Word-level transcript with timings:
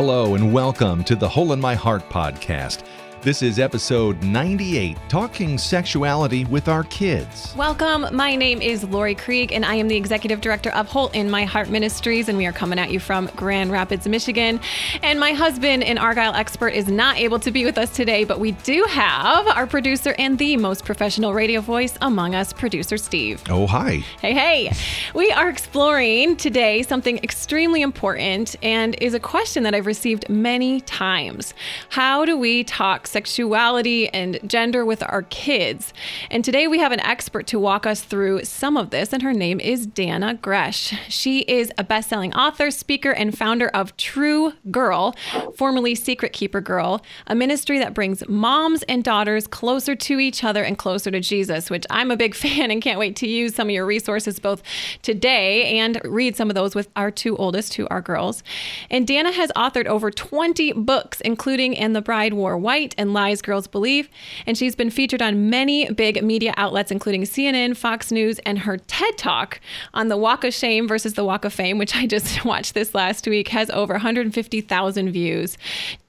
Hello, 0.00 0.36
and 0.36 0.52
welcome 0.52 1.02
to 1.02 1.16
the 1.16 1.28
Hole 1.28 1.52
in 1.52 1.60
My 1.60 1.74
Heart 1.74 2.08
podcast. 2.08 2.84
This 3.20 3.42
is 3.42 3.58
episode 3.58 4.22
98, 4.22 4.96
talking 5.08 5.58
sexuality 5.58 6.44
with 6.44 6.68
our 6.68 6.84
kids. 6.84 7.52
Welcome. 7.56 8.06
My 8.12 8.36
name 8.36 8.62
is 8.62 8.84
Laurie 8.84 9.16
Krieg, 9.16 9.52
and 9.52 9.64
I 9.64 9.74
am 9.74 9.88
the 9.88 9.96
executive 9.96 10.40
director 10.40 10.70
of 10.70 10.86
Hole 10.86 11.08
in 11.08 11.28
My 11.28 11.44
Heart 11.44 11.68
Ministries, 11.68 12.28
and 12.28 12.38
we 12.38 12.46
are 12.46 12.52
coming 12.52 12.78
at 12.78 12.92
you 12.92 13.00
from 13.00 13.28
Grand 13.34 13.72
Rapids, 13.72 14.06
Michigan. 14.06 14.60
And 15.02 15.18
my 15.18 15.32
husband, 15.32 15.82
an 15.82 15.98
Argyle 15.98 16.32
expert, 16.32 16.68
is 16.68 16.86
not 16.86 17.16
able 17.16 17.40
to 17.40 17.50
be 17.50 17.64
with 17.64 17.76
us 17.76 17.90
today, 17.90 18.22
but 18.22 18.38
we 18.38 18.52
do 18.52 18.84
have 18.84 19.48
our 19.48 19.66
producer 19.66 20.14
and 20.16 20.38
the 20.38 20.56
most 20.56 20.84
professional 20.84 21.34
radio 21.34 21.60
voice 21.60 21.98
among 22.00 22.36
us, 22.36 22.52
producer 22.52 22.96
Steve. 22.96 23.42
Oh, 23.50 23.66
hi. 23.66 23.96
Hey, 24.20 24.32
hey. 24.32 24.72
We 25.12 25.32
are 25.32 25.48
exploring 25.48 26.36
today 26.36 26.84
something 26.84 27.18
extremely 27.24 27.82
important 27.82 28.54
and 28.62 28.94
is 29.02 29.12
a 29.12 29.20
question 29.20 29.64
that 29.64 29.74
I've 29.74 29.86
received 29.86 30.28
many 30.28 30.82
times. 30.82 31.52
How 31.88 32.24
do 32.24 32.38
we 32.38 32.62
talk 32.62 33.07
sexuality 33.08 34.08
and 34.08 34.38
gender 34.46 34.84
with 34.84 35.02
our 35.02 35.22
kids? 35.22 35.92
And 36.30 36.44
today 36.44 36.66
we 36.66 36.78
have 36.78 36.92
an 36.92 37.00
expert 37.00 37.46
to 37.48 37.58
walk 37.58 37.86
us 37.86 38.02
through 38.02 38.44
some 38.44 38.76
of 38.76 38.90
this, 38.90 39.12
and 39.12 39.22
her 39.22 39.32
name 39.32 39.60
is 39.60 39.86
Dannah 39.86 40.40
Gresh. 40.40 40.94
She 41.08 41.40
is 41.40 41.72
a 41.78 41.84
best 41.84 42.08
selling 42.08 42.34
author, 42.34 42.70
speaker, 42.70 43.10
and 43.10 43.36
founder 43.36 43.68
of 43.68 43.96
True 43.96 44.52
Girl, 44.70 45.14
formerly 45.56 45.94
Secret 45.94 46.32
Keeper 46.32 46.60
Girl, 46.60 47.02
a 47.26 47.34
ministry 47.34 47.78
that 47.78 47.94
brings 47.94 48.26
moms 48.28 48.82
and 48.84 49.02
daughters 49.02 49.46
closer 49.46 49.94
to 49.96 50.20
each 50.20 50.44
other 50.44 50.62
and 50.62 50.78
closer 50.78 51.10
to 51.10 51.20
Jesus, 51.20 51.70
which 51.70 51.86
I'm 51.90 52.10
a 52.10 52.16
big 52.16 52.34
fan 52.34 52.70
and 52.70 52.82
can't 52.82 52.98
wait 52.98 53.16
to 53.16 53.28
use 53.28 53.54
some 53.54 53.68
of 53.68 53.72
your 53.72 53.86
resources 53.86 54.38
both 54.38 54.62
today 55.02 55.78
and 55.78 56.00
read 56.04 56.36
some 56.36 56.50
of 56.50 56.54
those 56.54 56.74
with 56.74 56.88
our 56.96 57.10
two 57.10 57.36
oldest, 57.36 57.74
who 57.74 57.86
are 57.90 58.00
girls. 58.00 58.42
And 58.90 59.06
Dannah 59.06 59.32
has 59.32 59.50
authored 59.56 59.86
over 59.86 60.10
20 60.10 60.72
books, 60.72 61.20
including 61.22 61.76
And 61.78 61.94
the 61.94 62.02
Bride 62.02 62.34
Wore 62.34 62.58
White 62.58 62.94
and 62.98 63.14
Lies 63.14 63.40
Girls 63.40 63.66
Believe. 63.66 64.08
And 64.46 64.58
she's 64.58 64.74
been 64.74 64.90
featured 64.90 65.22
on 65.22 65.48
many 65.48 65.90
big 65.92 66.22
media 66.22 66.52
outlets, 66.56 66.90
including 66.90 67.22
CNN, 67.22 67.76
Fox 67.76 68.12
News, 68.12 68.38
and 68.40 68.58
her 68.58 68.76
TED 68.76 69.16
Talk 69.16 69.60
on 69.94 70.08
the 70.08 70.16
Walk 70.16 70.44
of 70.44 70.52
Shame 70.52 70.86
versus 70.86 71.14
the 71.14 71.24
Walk 71.24 71.44
of 71.44 71.52
Fame, 71.52 71.78
which 71.78 71.96
I 71.96 72.06
just 72.06 72.44
watched 72.44 72.74
this 72.74 72.94
last 72.94 73.26
week, 73.26 73.48
has 73.48 73.70
over 73.70 73.94
150,000 73.94 75.10
views. 75.10 75.56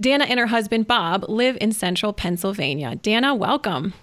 Dannah 0.02 0.30
and 0.30 0.40
her 0.40 0.48
husband, 0.48 0.88
Bob, 0.88 1.26
live 1.30 1.58
in 1.62 1.72
central 1.72 2.12
Pennsylvania. 2.12 2.96
Dannah, 2.98 3.38
welcome. 3.38 3.94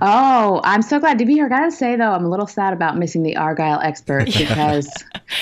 Oh, 0.00 0.60
I'm 0.64 0.82
so 0.82 0.98
glad 0.98 1.18
to 1.18 1.24
be 1.24 1.34
here. 1.34 1.48
Gotta 1.48 1.70
say 1.70 1.96
though, 1.96 2.12
I'm 2.12 2.24
a 2.24 2.28
little 2.28 2.46
sad 2.46 2.72
about 2.72 2.96
missing 2.98 3.22
the 3.22 3.36
Argyle 3.36 3.80
expert 3.80 4.26
because 4.38 4.92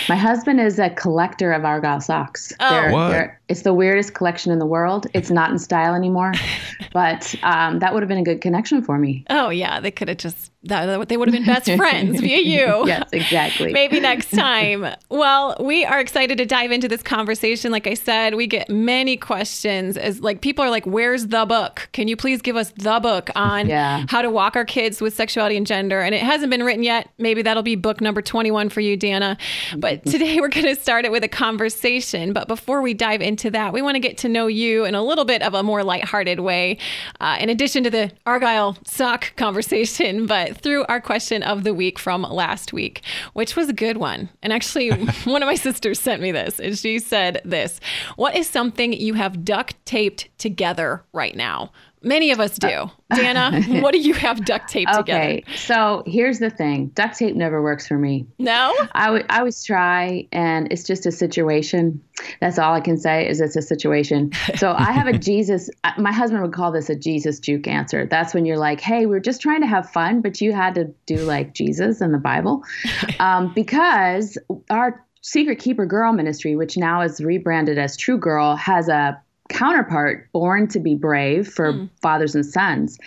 my 0.08 0.16
husband 0.16 0.60
is 0.60 0.78
a 0.78 0.90
collector 0.90 1.52
of 1.52 1.64
Argyle 1.64 2.00
socks. 2.00 2.52
Oh. 2.60 2.70
They're- 2.70 2.92
What? 2.92 3.08
they're- 3.10 3.40
it's 3.48 3.62
the 3.62 3.74
weirdest 3.74 4.14
collection 4.14 4.52
in 4.52 4.60
the 4.60 4.66
world. 4.66 5.08
It's 5.12 5.30
not 5.30 5.50
in 5.50 5.58
style 5.58 5.94
anymore, 5.94 6.32
but 6.92 7.34
um, 7.42 7.80
that 7.80 7.92
would 7.92 8.02
have 8.02 8.08
been 8.08 8.18
a 8.18 8.22
good 8.22 8.40
connection 8.40 8.80
for 8.82 8.96
me. 8.96 9.24
Oh, 9.28 9.50
yeah, 9.50 9.80
they 9.80 9.90
could 9.90 10.06
have 10.06 10.18
just, 10.18 10.49
that, 10.64 11.08
they 11.08 11.16
would 11.16 11.28
have 11.28 11.33
been 11.33 11.47
best 11.47 11.70
friends 11.72 12.20
via 12.20 12.36
you. 12.42 12.86
yes, 12.86 13.08
exactly. 13.12 13.72
Maybe 13.72 13.98
next 13.98 14.30
time. 14.30 14.94
Well, 15.08 15.56
we 15.58 15.84
are 15.86 15.98
excited 15.98 16.36
to 16.39 16.44
dive 16.44 16.70
into 16.70 16.86
this 16.86 17.03
conversation. 17.03 17.72
Like 17.72 17.86
I 17.86 17.94
said, 17.94 18.34
we 18.34 18.47
get 18.47 18.69
many 18.69 19.16
questions 19.16 19.97
as 19.97 20.20
like 20.20 20.42
people 20.42 20.62
are 20.64 20.69
like, 20.70 20.84
"Where's 20.84 21.28
the 21.28 21.47
book? 21.47 21.88
Can 21.92 22.08
you 22.08 22.16
please 22.16 22.42
give 22.42 22.56
us 22.56 22.72
the 22.77 23.00
book 23.00 23.31
on 23.34 23.69
Yeah. 23.69 24.05
how 24.08 24.20
to 24.20 24.28
walk 24.31 24.55
our 24.55 24.66
kids 24.66 25.00
with 25.00 25.14
sexuality 25.14 25.56
and 25.56 25.66
gender?" 25.66 26.00
And 26.00 26.14
it 26.14 26.20
hasn't 26.22 26.50
been 26.50 26.62
written 26.62 26.83
yet. 26.83 27.08
Maybe 27.19 27.41
that'll 27.42 27.62
be 27.62 27.75
book 27.75 28.00
number 28.03 28.20
21 28.20 28.69
for 28.69 28.81
you, 28.81 28.98
Dannah. 28.98 29.38
But 29.78 30.05
today 30.05 30.41
we're 30.41 30.48
going 30.48 30.66
to 30.66 30.77
start 30.77 31.05
it 31.06 31.11
with 31.12 31.25
a 31.25 31.28
conversation. 31.28 32.33
But 32.34 32.48
before 32.48 32.83
we 32.83 32.92
dive 32.92 33.22
into 33.22 33.50
that, 33.53 33.72
we 33.72 33.81
want 33.81 33.94
to 33.94 34.00
get 34.00 34.19
to 34.19 34.28
know 34.28 34.47
you 34.47 34.84
in 34.84 34.94
a 34.94 35.03
little 35.03 35.25
bit 35.25 35.41
of 35.42 35.55
a 35.55 35.62
more 35.62 35.83
lighthearted 35.83 36.41
way. 36.41 36.77
Uh, 37.20 37.38
in 37.41 37.48
addition 37.48 37.82
to 37.84 37.91
the 37.91 38.10
Argyle 38.26 38.76
sock 38.84 39.34
conversation, 39.37 40.26
but 40.26 40.50
through 40.56 40.84
our 40.87 41.00
question 41.00 41.43
of 41.43 41.65
the 41.65 41.75
week 41.75 41.99
from 41.99 42.22
last 42.22 42.72
week, 42.72 43.03
which 43.33 43.56
was 43.56 43.69
a 43.69 43.75
good 43.75 43.97
one. 43.97 44.28
And 44.43 44.53
actually, 44.53 44.91
one 45.25 45.43
of 45.43 45.47
my 45.47 45.55
sisters 45.55 46.00
sent 46.00 46.22
me 46.22 46.33
this, 46.33 46.59
and 46.59 46.78
she 46.78 46.99
said 46.99 47.41
this 47.44 47.81
What 48.16 48.37
is 48.37 48.49
something 48.49 48.93
you 48.93 49.15
have 49.15 49.44
duct 49.44 49.75
taped 49.84 50.28
together 50.38 51.05
right 51.12 51.37
now? 51.37 51.72
Many 52.03 52.31
of 52.31 52.41
us 52.41 52.59
do. 52.59 52.66
Dannah, 53.12 53.83
what 53.83 53.93
do 53.93 53.99
you 53.99 54.15
have 54.15 54.44
duct 54.44 54.69
taped 54.69 54.91
Okay, 54.91 55.41
together? 55.43 55.56
so 55.59 56.03
here's 56.06 56.38
the 56.38 56.49
thing: 56.50 56.87
duct 56.94 57.19
tape 57.19 57.34
never 57.37 57.62
works 57.62 57.87
for 57.87 57.99
me. 57.99 58.27
No? 58.38 58.75
I 58.94 59.22
I 59.28 59.38
always 59.41 59.62
try, 59.65 60.27
and 60.33 60.72
it's 60.72 60.84
just 60.84 61.05
a 61.06 61.12
situation. 61.12 62.03
That's 62.41 62.59
all 62.59 62.72
I 62.75 62.81
can 62.81 62.97
say 62.99 63.28
is 63.28 63.41
it's 63.41 63.56
a 63.56 63.62
situation. 63.62 64.31
So 64.56 64.72
I 64.77 64.93
have 64.93 65.06
a 65.09 65.19
Jesus. 65.19 65.69
uh, 65.84 65.93
My 65.99 66.12
husband 66.12 66.43
would 66.43 66.53
call 66.53 66.72
this 66.72 66.88
a 66.88 66.94
Jesus 66.94 67.38
juke 67.41 67.66
answer. 67.66 68.06
That's 68.06 68.32
when 68.34 68.44
you're 68.47 68.59
like, 68.59 68.81
"Hey, 68.81 69.06
we're 69.06 69.21
just 69.21 69.41
trying 69.43 69.61
to 69.61 69.67
have 69.67 69.91
fun, 69.91 70.21
but 70.22 70.41
you 70.41 70.53
had 70.53 70.75
to 70.77 70.84
do 71.06 71.17
like 71.19 71.53
Jesus 71.55 72.00
and 72.00 72.15
the 72.15 72.19
Bible," 72.19 72.62
um, 73.21 73.53
because 73.55 74.38
our 74.71 75.05
Secret 75.22 75.59
Keeper 75.59 75.84
Girl 75.84 76.12
ministry, 76.15 76.56
which 76.56 76.78
now 76.78 77.03
is 77.03 77.21
rebranded 77.21 77.77
as 77.78 77.94
True 77.97 78.17
Girl, 78.17 78.56
has 78.56 78.88
a 78.88 79.21
counterpart, 79.50 80.31
Born 80.33 80.69
to 80.69 80.81
Be 80.81 80.94
Brave, 80.94 81.49
for 81.49 81.88
fathers 82.00 82.34
and 82.34 82.47
sons. 82.47 82.99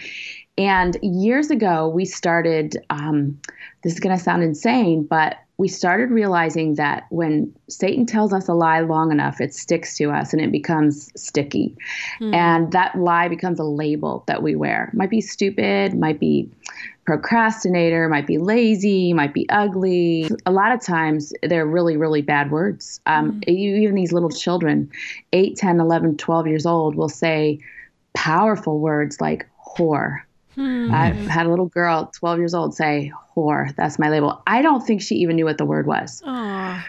And 0.58 0.98
years 1.02 1.50
ago, 1.50 1.88
we 1.88 2.06
started. 2.06 2.78
Um, 2.92 3.40
this 3.82 3.94
is 3.94 4.00
going 4.00 4.16
to 4.16 4.24
sound 4.24 4.44
insane, 4.44 5.04
but 5.04 5.38
we 5.58 5.68
started 5.68 6.10
realizing 6.10 6.76
that 6.76 7.06
when 7.10 7.54
Satan 7.70 8.06
tells 8.06 8.34
us 8.34 8.48
a 8.48 8.54
lie 8.54 8.80
long 8.80 9.12
enough, 9.12 9.40
it 9.42 9.54
sticks 9.54 9.98
to 9.98 10.12
us 10.12 10.34
and 10.34 10.42
it 10.42 10.52
becomes 10.52 11.12
sticky. 11.16 11.76
And 12.34 12.72
that 12.72 12.96
lie 12.98 13.28
becomes 13.28 13.60
a 13.60 13.64
label 13.64 14.24
that 14.28 14.42
we 14.42 14.56
wear. 14.56 14.90
Might 14.94 15.10
be 15.10 15.22
stupid, 15.22 15.98
might 15.98 16.20
be 16.20 16.50
procrastinator, 17.06 18.08
might 18.08 18.28
be 18.28 18.38
lazy, 18.38 19.14
might 19.14 19.34
be 19.34 19.48
ugly. 19.50 20.30
A 20.46 20.52
lot 20.52 20.72
of 20.72 20.82
times 20.82 21.34
they're 21.44 21.66
really, 21.66 21.98
really 21.98 22.22
bad 22.22 22.52
words. 22.52 23.02
Um, 23.06 23.42
you, 23.48 23.76
even 23.76 23.96
these 23.96 24.14
little 24.14 24.30
children, 24.30 24.90
8, 25.34 25.58
10, 25.58 25.80
11, 25.80 26.18
12 26.18 26.48
years 26.48 26.66
old, 26.66 26.96
will 26.96 27.10
say 27.10 27.60
powerful 28.14 28.80
words 28.80 29.20
like 29.20 29.48
whore. 29.78 30.22
I've 30.56 31.16
had 31.28 31.46
a 31.46 31.50
little 31.50 31.66
girl, 31.66 32.12
12 32.14 32.40
years 32.40 32.54
old, 32.54 32.76
say 32.76 33.12
whore. 33.36 33.76
That's 33.76 33.98
my 33.98 34.10
label. 34.10 34.42
I 34.46 34.62
don't 34.62 34.86
think 34.86 35.02
she 35.02 35.16
even 35.16 35.36
knew 35.36 35.46
what 35.46 35.58
the 35.58 35.66
word 35.66 35.88
was. 35.88 36.22
Aw. 36.26 36.88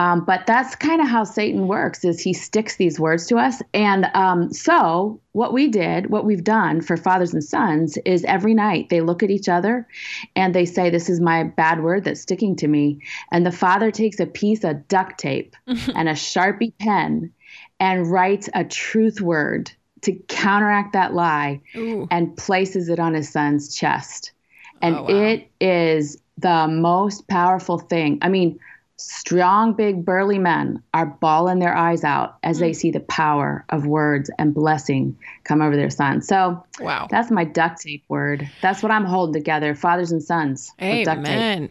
Um, 0.00 0.24
but 0.24 0.46
that's 0.46 0.74
kind 0.76 1.02
of 1.02 1.08
how 1.08 1.24
Satan 1.24 1.68
works 1.68 2.06
is 2.06 2.20
he 2.22 2.32
sticks 2.32 2.76
these 2.76 2.98
words 2.98 3.26
to 3.26 3.36
us. 3.36 3.60
And 3.74 4.06
um, 4.14 4.50
so 4.50 5.20
what 5.32 5.52
we 5.52 5.68
did, 5.68 6.08
what 6.08 6.24
we've 6.24 6.42
done 6.42 6.80
for 6.80 6.96
fathers 6.96 7.34
and 7.34 7.44
sons 7.44 7.98
is 8.06 8.24
every 8.24 8.54
night 8.54 8.88
they 8.88 9.02
look 9.02 9.22
at 9.22 9.28
each 9.30 9.46
other 9.46 9.86
and 10.34 10.54
they 10.54 10.64
say, 10.64 10.88
this 10.88 11.10
is 11.10 11.20
my 11.20 11.44
bad 11.44 11.82
word 11.82 12.04
that's 12.04 12.22
sticking 12.22 12.56
to 12.56 12.66
me. 12.66 13.00
And 13.30 13.44
the 13.44 13.52
father 13.52 13.90
takes 13.90 14.18
a 14.20 14.26
piece 14.26 14.64
of 14.64 14.88
duct 14.88 15.20
tape 15.20 15.54
and 15.66 16.08
a 16.08 16.14
Sharpie 16.14 16.72
pen 16.78 17.30
and 17.78 18.10
writes 18.10 18.48
a 18.54 18.64
truth 18.64 19.20
word 19.20 19.70
to 20.00 20.14
counteract 20.28 20.94
that 20.94 21.12
lie 21.12 21.60
Ooh. 21.76 22.08
and 22.10 22.34
places 22.38 22.88
it 22.88 22.98
on 22.98 23.12
his 23.12 23.28
son's 23.28 23.74
chest. 23.76 24.32
And 24.80 24.96
Oh, 24.96 25.02
wow. 25.02 25.08
it 25.10 25.50
is 25.60 26.16
the 26.38 26.68
most 26.68 27.28
powerful 27.28 27.78
thing. 27.78 28.20
I 28.22 28.30
mean, 28.30 28.58
strong, 29.00 29.72
big, 29.72 30.04
burly 30.04 30.38
men 30.38 30.82
are 30.94 31.06
bawling 31.06 31.58
their 31.58 31.74
eyes 31.74 32.04
out 32.04 32.36
as 32.42 32.56
Mm. 32.58 32.60
they 32.60 32.72
see 32.72 32.90
the 32.90 33.00
power 33.00 33.64
of 33.70 33.86
words 33.86 34.30
and 34.38 34.52
blessing 34.54 35.16
come 35.44 35.62
over 35.62 35.74
their 35.76 35.90
sons. 35.90 36.26
So 36.28 36.62
Wow. 36.80 37.08
that's 37.10 37.30
my 37.30 37.44
duct 37.44 37.80
tape 37.82 38.04
word. 38.08 38.48
That's 38.60 38.82
what 38.82 38.92
I'm 38.92 39.04
holding 39.04 39.32
together, 39.32 39.74
fathers 39.74 40.12
and 40.12 40.22
sons. 40.22 40.72
with 40.80 41.04
duct 41.06 41.24
tape. 41.24 41.34
Amen. 41.34 41.68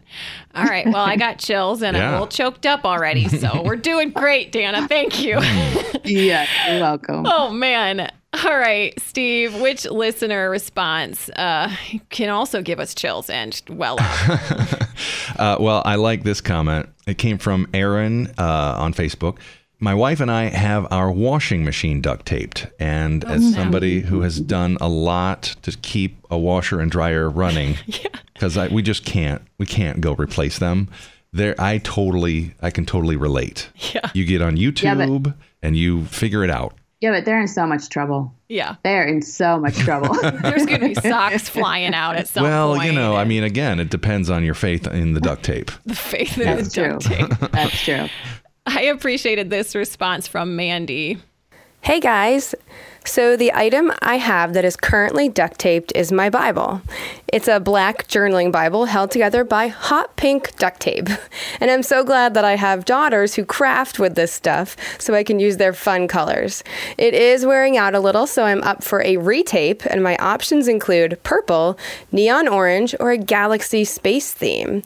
All 0.55 0.65
right. 0.65 0.85
Well, 0.85 0.95
I 1.05 1.15
got 1.15 1.37
chills 1.39 1.81
and 1.83 1.95
I'm 1.95 2.09
a 2.09 2.11
little 2.13 2.27
choked 2.27 2.65
up 2.65 2.83
already. 2.85 3.27
So 3.27 3.61
we're 3.63 3.75
doing 3.75 4.09
great, 4.11 4.51
Dannah. 4.51 4.87
Thank 4.87 5.23
you. 5.23 5.39
Yeah, 6.05 6.47
you're 6.67 6.79
welcome. 6.79 7.25
oh, 7.27 7.51
man. 7.51 8.09
All 8.45 8.57
right, 8.57 8.93
Steve, 9.01 9.59
which 9.59 9.85
listener 9.85 10.49
response 10.49 11.29
uh, 11.31 11.73
can 12.09 12.29
also 12.29 12.61
give 12.61 12.79
us 12.79 12.93
chills 12.93 13.29
and 13.29 13.59
well 13.69 13.97
up? 13.99 14.79
Uh, 15.37 15.55
well, 15.57 15.81
I 15.85 15.95
like 15.95 16.23
this 16.23 16.41
comment. 16.41 16.89
It 17.07 17.17
came 17.17 17.37
from 17.37 17.69
Aaron 17.73 18.27
uh, 18.37 18.75
on 18.77 18.93
Facebook. 18.93 19.37
My 19.79 19.93
wife 19.93 20.19
and 20.19 20.29
I 20.29 20.45
have 20.45 20.85
our 20.91 21.09
washing 21.09 21.63
machine 21.63 22.01
duct 22.01 22.25
taped. 22.25 22.67
And 22.77 23.23
as 23.23 23.53
somebody 23.53 24.01
who 24.01 24.19
has 24.21 24.41
done 24.41 24.77
a 24.81 24.89
lot 24.89 25.55
to 25.61 25.71
keep 25.81 26.17
a 26.29 26.37
washer 26.37 26.81
and 26.81 26.91
dryer 26.91 27.29
running, 27.29 27.77
because 28.33 28.57
we 28.69 28.81
just 28.81 29.05
can't, 29.05 29.41
we 29.57 29.65
can't 29.65 30.01
go 30.01 30.13
replace 30.13 30.59
them. 30.59 30.89
There, 31.31 31.55
I 31.57 31.77
totally, 31.77 32.53
I 32.61 32.69
can 32.71 32.85
totally 32.85 33.15
relate. 33.15 33.69
Yeah. 33.93 34.09
You 34.13 34.25
get 34.25 34.41
on 34.41 34.57
Yeah, 34.57 34.71
YouTube 34.71 35.23
but- 35.23 35.33
and 35.63 35.77
you 35.77 36.03
figure 36.05 36.43
it 36.43 36.49
out. 36.49 36.73
Yeah, 37.01 37.11
but 37.11 37.23
they're 37.25 37.39
in 37.39 37.47
so 37.47 37.65
much 37.65 37.87
trouble. 37.89 38.33
Yeah. 38.49 38.75
They're 38.83 39.07
in 39.07 39.21
so 39.21 39.57
much 39.59 39.77
trouble. 39.77 40.13
There's 40.41 40.65
going 40.65 40.81
to 40.81 40.87
be 40.89 40.95
socks 40.95 41.47
flying 41.49 41.93
out 41.93 42.17
at 42.17 42.27
some 42.27 42.43
point. 42.43 42.51
well, 42.51 42.75
point. 42.75 42.87
you 42.87 42.91
know, 42.91 43.15
I 43.15 43.23
mean, 43.23 43.43
again, 43.43 43.79
it 43.79 43.89
depends 43.89 44.29
on 44.29 44.43
your 44.43 44.53
faith 44.53 44.85
in 44.87 45.13
the 45.13 45.21
duct 45.21 45.43
tape. 45.43 45.71
the 45.85 45.95
faith 45.95 46.37
in 46.37 46.43
That's 46.45 46.73
the 46.73 46.81
true. 46.81 46.99
duct 46.99 47.05
tape. 47.39 47.51
That's 47.51 47.81
true. 47.81 48.07
I 48.65 48.81
appreciated 48.83 49.49
this 49.49 49.75
response 49.75 50.27
from 50.27 50.55
Mandy. 50.55 51.17
Hey 51.89 51.99
guys! 51.99 52.53
So, 53.03 53.35
the 53.35 53.51
item 53.51 53.91
I 54.03 54.17
have 54.17 54.53
that 54.53 54.63
is 54.63 54.75
currently 54.75 55.27
duct 55.27 55.57
taped 55.57 55.91
is 55.95 56.11
my 56.11 56.29
Bible. 56.29 56.83
It's 57.27 57.47
a 57.47 57.59
black 57.59 58.07
journaling 58.07 58.51
Bible 58.51 58.85
held 58.85 59.09
together 59.09 59.43
by 59.43 59.69
hot 59.69 60.15
pink 60.15 60.55
duct 60.57 60.81
tape. 60.81 61.09
And 61.59 61.71
I'm 61.71 61.81
so 61.81 62.03
glad 62.03 62.35
that 62.35 62.45
I 62.45 62.57
have 62.57 62.85
daughters 62.85 63.33
who 63.33 63.43
craft 63.43 63.97
with 63.97 64.13
this 64.13 64.31
stuff 64.31 64.77
so 64.99 65.15
I 65.15 65.23
can 65.23 65.39
use 65.39 65.57
their 65.57 65.73
fun 65.73 66.07
colors. 66.07 66.63
It 66.99 67.15
is 67.15 67.43
wearing 67.43 67.75
out 67.75 67.95
a 67.95 67.99
little, 67.99 68.27
so 68.27 68.43
I'm 68.43 68.61
up 68.61 68.83
for 68.83 69.01
a 69.01 69.15
retape, 69.15 69.83
and 69.87 70.03
my 70.03 70.15
options 70.17 70.67
include 70.67 71.19
purple, 71.23 71.75
neon 72.11 72.47
orange, 72.47 72.93
or 72.99 73.09
a 73.09 73.17
galaxy 73.17 73.83
space 73.83 74.31
theme. 74.31 74.83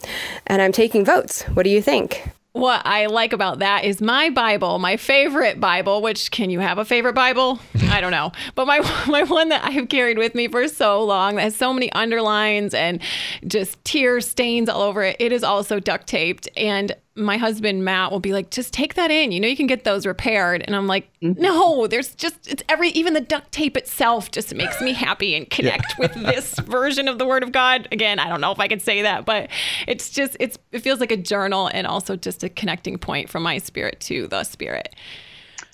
And 0.47 0.61
I'm 0.61 0.71
taking 0.71 1.03
votes. 1.03 1.41
What 1.49 1.63
do 1.63 1.69
you 1.69 1.81
think? 1.81 2.31
What 2.53 2.85
I 2.85 3.07
like 3.07 3.33
about 3.33 3.59
that 3.59 3.83
is 3.83 3.99
my 3.99 4.29
Bible, 4.29 4.77
my 4.77 4.95
favorite 4.95 5.59
Bible, 5.59 6.03
which 6.03 6.29
can 6.29 6.51
you 6.51 6.59
have 6.59 6.77
a 6.77 6.85
favorite 6.85 7.13
Bible? 7.13 7.59
I 7.89 7.99
don't 7.99 8.11
know. 8.11 8.31
But 8.55 8.67
my 8.67 8.79
my 9.07 9.23
one 9.23 9.49
that 9.49 9.63
I 9.63 9.71
have 9.71 9.89
carried 9.89 10.19
with 10.19 10.35
me 10.35 10.47
for 10.47 10.67
so 10.67 11.03
long 11.03 11.35
that 11.35 11.41
has 11.41 11.55
so 11.55 11.73
many 11.73 11.91
underlines 11.93 12.75
and 12.75 13.01
just 13.47 13.83
tear 13.83 14.21
stains 14.21 14.69
all 14.69 14.81
over 14.83 15.01
it. 15.03 15.15
It 15.19 15.31
is 15.31 15.43
also 15.43 15.79
duct 15.79 16.05
taped 16.05 16.47
and 16.55 16.95
my 17.15 17.37
husband 17.37 17.85
Matt 17.85 18.11
will 18.11 18.19
be 18.19 18.33
like, 18.33 18.49
just 18.49 18.73
take 18.73 18.95
that 18.95 19.11
in. 19.11 19.31
You 19.31 19.39
know, 19.39 19.47
you 19.47 19.55
can 19.55 19.67
get 19.67 19.83
those 19.83 20.05
repaired. 20.05 20.63
And 20.65 20.75
I'm 20.75 20.87
like, 20.87 21.09
Mm-hmm. 21.21 21.41
no, 21.41 21.87
there's 21.87 22.15
just, 22.15 22.47
it's 22.49 22.63
every, 22.67 22.89
even 22.89 23.13
the 23.13 23.21
duct 23.21 23.51
tape 23.53 23.77
itself 23.77 24.29
just 24.31 24.53
makes 24.53 24.81
me 24.81 24.91
happy 24.91 25.35
and 25.35 25.49
connect 25.49 25.93
with 25.97 26.13
this 26.15 26.59
version 26.65 27.07
of 27.07 27.17
the 27.17 27.25
Word 27.25 27.43
of 27.43 27.53
God. 27.53 27.87
Again, 27.93 28.19
I 28.19 28.27
don't 28.27 28.41
know 28.41 28.51
if 28.51 28.59
I 28.59 28.67
could 28.67 28.81
say 28.81 29.03
that, 29.03 29.23
but 29.25 29.49
it's 29.87 30.09
just, 30.09 30.35
it's, 30.41 30.57
it 30.73 30.79
feels 30.79 30.99
like 30.99 31.11
a 31.11 31.17
journal 31.17 31.69
and 31.73 31.87
also 31.87 32.17
just 32.17 32.43
a 32.43 32.49
connecting 32.49 32.97
point 32.97 33.29
from 33.29 33.41
my 33.43 33.57
spirit 33.57 34.01
to 34.01 34.27
the 34.27 34.43
spirit. 34.43 34.95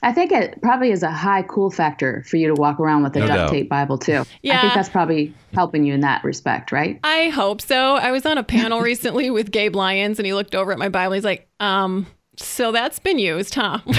I 0.02 0.14
think 0.14 0.32
it 0.32 0.62
probably 0.62 0.92
is 0.92 1.04
a 1.04 1.12
high 1.12 1.42
cool 1.44 1.70
factor 1.70 2.24
for 2.28 2.38
you 2.38 2.48
to 2.48 2.54
walk 2.54 2.80
around 2.80 3.04
with 3.04 3.16
a 3.18 3.20
No 3.20 3.28
duct 3.28 3.38
doubt. 3.38 3.50
tape 3.52 3.68
Bible 3.70 3.98
too. 3.98 4.24
Yeah. 4.42 4.58
I 4.58 4.62
think 4.62 4.74
that's 4.74 4.90
probably 4.90 5.34
helping 5.54 5.84
you 5.84 5.94
in 5.94 6.00
that 6.02 6.24
respect, 6.24 6.72
right? 6.72 7.00
I 7.04 7.30
hope 7.30 7.60
so. 7.62 7.96
I 7.96 8.12
was 8.12 8.26
on 8.26 8.38
a 8.38 8.44
panel 8.44 8.80
recently 8.82 9.30
with 9.30 9.52
Gabe 9.52 9.76
Lyons 9.76 10.18
and 10.20 10.26
he 10.26 10.34
looked 10.34 10.56
over 10.56 10.72
at 10.72 10.80
my 10.80 10.88
Bible. 10.90 11.14
He's 11.16 11.26
like, 11.26 11.48
um, 11.60 12.08
so 12.38 12.72
that's 12.72 13.00
been 13.00 13.20
used, 13.20 13.56
huh? 13.56 13.80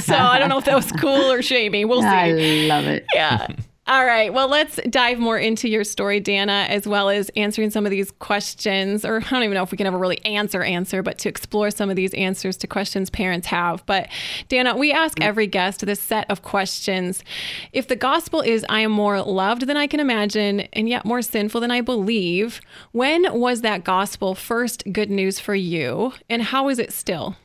so 0.00 0.16
I 0.16 0.40
don't 0.40 0.48
know 0.48 0.58
if 0.58 0.64
that 0.64 0.74
was 0.74 0.90
cool 0.92 1.30
or 1.30 1.40
shamey. 1.42 1.84
We'll 1.84 2.02
see. 2.02 2.06
I 2.08 2.32
love 2.66 2.86
it. 2.86 3.06
yeah. 3.14 3.46
All 3.88 4.04
right. 4.04 4.34
Well, 4.34 4.48
let's 4.48 4.78
dive 4.90 5.18
more 5.18 5.38
into 5.38 5.66
your 5.66 5.82
story, 5.82 6.20
Dannah, 6.20 6.68
as 6.68 6.86
well 6.86 7.08
as 7.08 7.30
answering 7.30 7.70
some 7.70 7.86
of 7.86 7.90
these 7.90 8.10
questions. 8.10 9.02
Or 9.02 9.16
I 9.16 9.30
don't 9.30 9.44
even 9.44 9.54
know 9.54 9.62
if 9.62 9.70
we 9.70 9.78
can 9.78 9.86
ever 9.86 9.96
really 9.96 10.22
answer 10.26 10.62
answer, 10.62 11.02
but 11.02 11.16
to 11.20 11.30
explore 11.30 11.70
some 11.70 11.88
of 11.88 11.96
these 11.96 12.12
answers 12.12 12.58
to 12.58 12.66
questions 12.66 13.08
parents 13.08 13.46
have. 13.46 13.86
But 13.86 14.10
Dannah, 14.50 14.76
we 14.76 14.92
ask 14.92 15.16
mm-hmm. 15.16 15.26
every 15.26 15.46
guest 15.46 15.86
this 15.86 16.00
set 16.00 16.30
of 16.30 16.42
questions. 16.42 17.24
If 17.72 17.88
the 17.88 17.96
gospel 17.96 18.42
is 18.42 18.62
I 18.68 18.80
am 18.80 18.92
more 18.92 19.22
loved 19.22 19.66
than 19.66 19.78
I 19.78 19.86
can 19.86 20.00
imagine 20.00 20.60
and 20.74 20.86
yet 20.86 21.06
more 21.06 21.22
sinful 21.22 21.62
than 21.62 21.70
I 21.70 21.80
believe, 21.80 22.60
when 22.92 23.40
was 23.40 23.62
that 23.62 23.84
gospel 23.84 24.34
first 24.34 24.84
good 24.92 25.10
news 25.10 25.40
for 25.40 25.54
you? 25.54 26.12
And 26.28 26.42
how 26.42 26.68
is 26.68 26.78
it 26.78 26.92
still? 26.92 27.36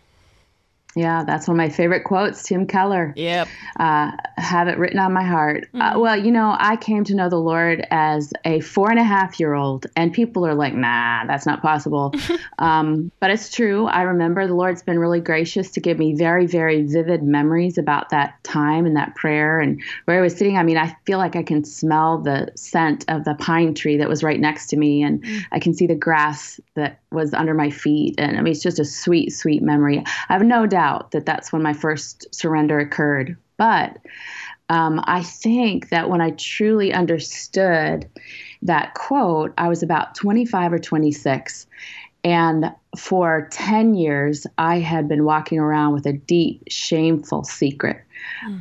Yeah, 0.96 1.24
that's 1.24 1.48
one 1.48 1.56
of 1.56 1.58
my 1.58 1.70
favorite 1.70 2.04
quotes, 2.04 2.44
Tim 2.44 2.68
Keller. 2.68 3.14
Yep. 3.16 3.48
uh, 3.80 4.12
have 4.38 4.68
it 4.68 4.78
written 4.78 5.00
on 5.00 5.14
my 5.14 5.24
heart. 5.24 5.68
Mm-hmm. 5.74 5.82
Uh, 5.82 6.00
well, 6.00 6.18
you 6.18 6.32
know, 6.32 6.56
I 6.60 6.76
came 6.76 7.04
to 7.06 7.16
know 7.16 7.30
the 7.30 7.40
Lord 7.40 7.86
as 7.90 8.32
a 8.46 8.60
four 8.60 8.92
and 8.92 9.00
a 9.00 9.04
half 9.04 9.40
year 9.40 9.54
old, 9.54 9.88
and 9.96 10.14
people 10.14 10.46
are 10.46 10.54
like, 10.54 10.76
nah, 10.76 11.26
that's 11.26 11.46
not 11.46 11.62
possible. 11.62 12.14
um, 12.60 13.12
but 13.20 13.32
it's 13.32 13.50
true. 13.50 13.88
I 13.88 14.04
remember 14.04 14.46
the 14.46 14.54
Lord's 14.54 14.84
been 14.84 15.00
really 15.00 15.20
gracious 15.20 15.72
to 15.72 15.80
give 15.80 15.98
me 15.98 16.14
very, 16.14 16.46
very 16.46 16.84
vivid 16.84 17.24
memories 17.24 17.78
about 17.78 18.10
that 18.10 18.44
time 18.44 18.86
and 18.86 18.96
that 18.96 19.16
prayer 19.16 19.60
and 19.60 19.82
where 20.06 20.20
I 20.20 20.22
was 20.22 20.36
sitting. 20.36 20.58
I 20.58 20.64
mean, 20.64 20.78
I 20.78 20.96
feel 21.06 21.18
like 21.18 21.36
I 21.36 21.44
can 21.44 21.64
smell 21.64 22.20
the 22.20 22.50
scent 22.56 23.06
of 23.08 23.24
the 23.24 23.36
pine 23.36 23.74
tree 23.74 23.98
that 23.98 24.10
was 24.10 24.24
right 24.24 24.40
next 24.40 24.68
to 24.68 24.78
me, 24.78 25.02
and 25.02 25.24
I 25.52 25.60
can 25.60 25.74
see 25.74 25.88
the 25.88 25.96
grass 25.96 26.60
that 26.76 27.00
was 27.12 27.34
under 27.34 27.54
my 27.54 27.70
feet. 27.70 28.16
And 28.18 28.38
I 28.38 28.42
mean, 28.42 28.52
it's 28.52 28.62
just 28.62 28.80
a 28.80 28.86
sweet, 28.86 29.32
sweet 29.32 29.62
memory. 29.62 30.04
I 30.30 30.34
have 30.34 30.44
no 30.44 30.68
doubt 30.68 30.83
that 31.12 31.26
that's 31.26 31.52
when 31.52 31.62
my 31.62 31.74
first 31.74 32.34
surrender 32.34 32.80
occurred. 32.80 33.38
But 33.58 33.98
um, 34.70 35.02
I 35.04 35.24
think 35.24 35.90
that 35.90 36.10
when 36.10 36.22
I 36.22 36.32
truly 36.32 36.94
understood 36.94 38.10
that 38.62 38.94
quote, 38.94 39.54
I 39.58 39.68
was 39.68 39.84
about 39.84 40.16
25 40.16 40.74
or 40.74 40.80
26. 40.80 41.68
And 42.24 42.72
for 42.98 43.50
10 43.52 43.96
years, 43.96 44.48
I 44.58 44.80
had 44.80 45.10
been 45.10 45.26
walking 45.26 45.60
around 45.60 45.94
with 45.94 46.06
a 46.06 46.14
deep, 46.14 46.64
shameful 46.70 47.44
secret. 47.44 48.02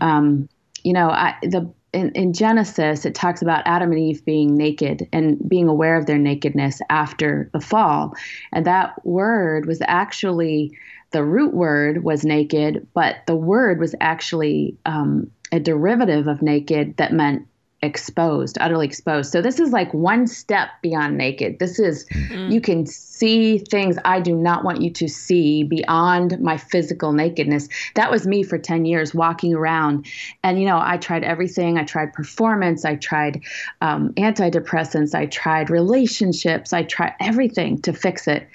Um, 0.01 0.49
you 0.83 0.93
know, 0.93 1.11
I, 1.11 1.37
the 1.43 1.73
in, 1.93 2.11
in 2.13 2.33
Genesis, 2.33 3.05
it 3.05 3.15
talks 3.15 3.43
about 3.43 3.63
Adam 3.67 3.91
and 3.91 4.01
Eve 4.01 4.25
being 4.25 4.57
naked 4.57 5.07
and 5.13 5.39
being 5.49 5.69
aware 5.69 5.97
of 5.97 6.07
their 6.07 6.19
nakedness 6.19 6.81
after 6.89 7.51
the 7.53 7.61
fall. 7.61 8.15
And 8.53 8.67
that 8.67 9.05
word 9.05 9.67
was 9.67 9.83
actually 9.87 10.77
the 11.13 11.25
root 11.25 11.55
word 11.55 12.03
was 12.03 12.25
naked, 12.25 12.87
but 12.95 13.17
the 13.27 13.37
word 13.37 13.79
was 13.79 13.95
actually 14.01 14.77
um, 14.85 15.31
a 15.51 15.61
derivative 15.61 16.27
of 16.27 16.43
naked 16.43 16.97
that 16.97 17.13
meant 17.13 17.47
exposed, 17.83 18.59
utterly 18.61 18.87
exposed. 18.87 19.33
So 19.33 19.43
this 19.43 19.59
is 19.59 19.71
like 19.73 19.93
one 19.93 20.27
step 20.27 20.69
beyond 20.83 21.19
naked. 21.19 21.59
This 21.59 21.79
is 21.79 22.07
you 22.11 22.61
can 22.61 22.87
see 23.23 23.59
things 23.59 23.97
I 24.05 24.19
do 24.19 24.35
not 24.35 24.65
want 24.65 24.83
you 24.83 24.91
to 24.95 25.07
see 25.07 25.63
beyond 25.63 26.41
my 26.41 26.57
physical 26.57 27.13
nakedness. 27.13 27.69
That 27.95 28.11
was 28.11 28.27
me 28.27 28.43
for 28.43 28.59
10 28.59 28.85
years 28.85 29.15
walking 29.15 29.55
around. 29.55 30.07
And, 30.43 30.59
you 30.59 30.67
know, 30.67 30.81
I 30.83 30.97
tried 30.97 31.23
everything. 31.23 31.79
I 31.79 31.85
tried 31.85 32.13
performance. 32.15 32.85
I 32.85 32.97
tried 32.97 33.41
um, 33.81 34.13
antidepressants. 34.15 35.15
I 35.15 35.27
tried 35.27 35.71
relationships. 35.71 36.73
I 36.73 36.83
tried 36.83 37.15
everything 37.21 37.81
to 37.83 37.93
fix 37.93 38.27
it. 38.27 38.49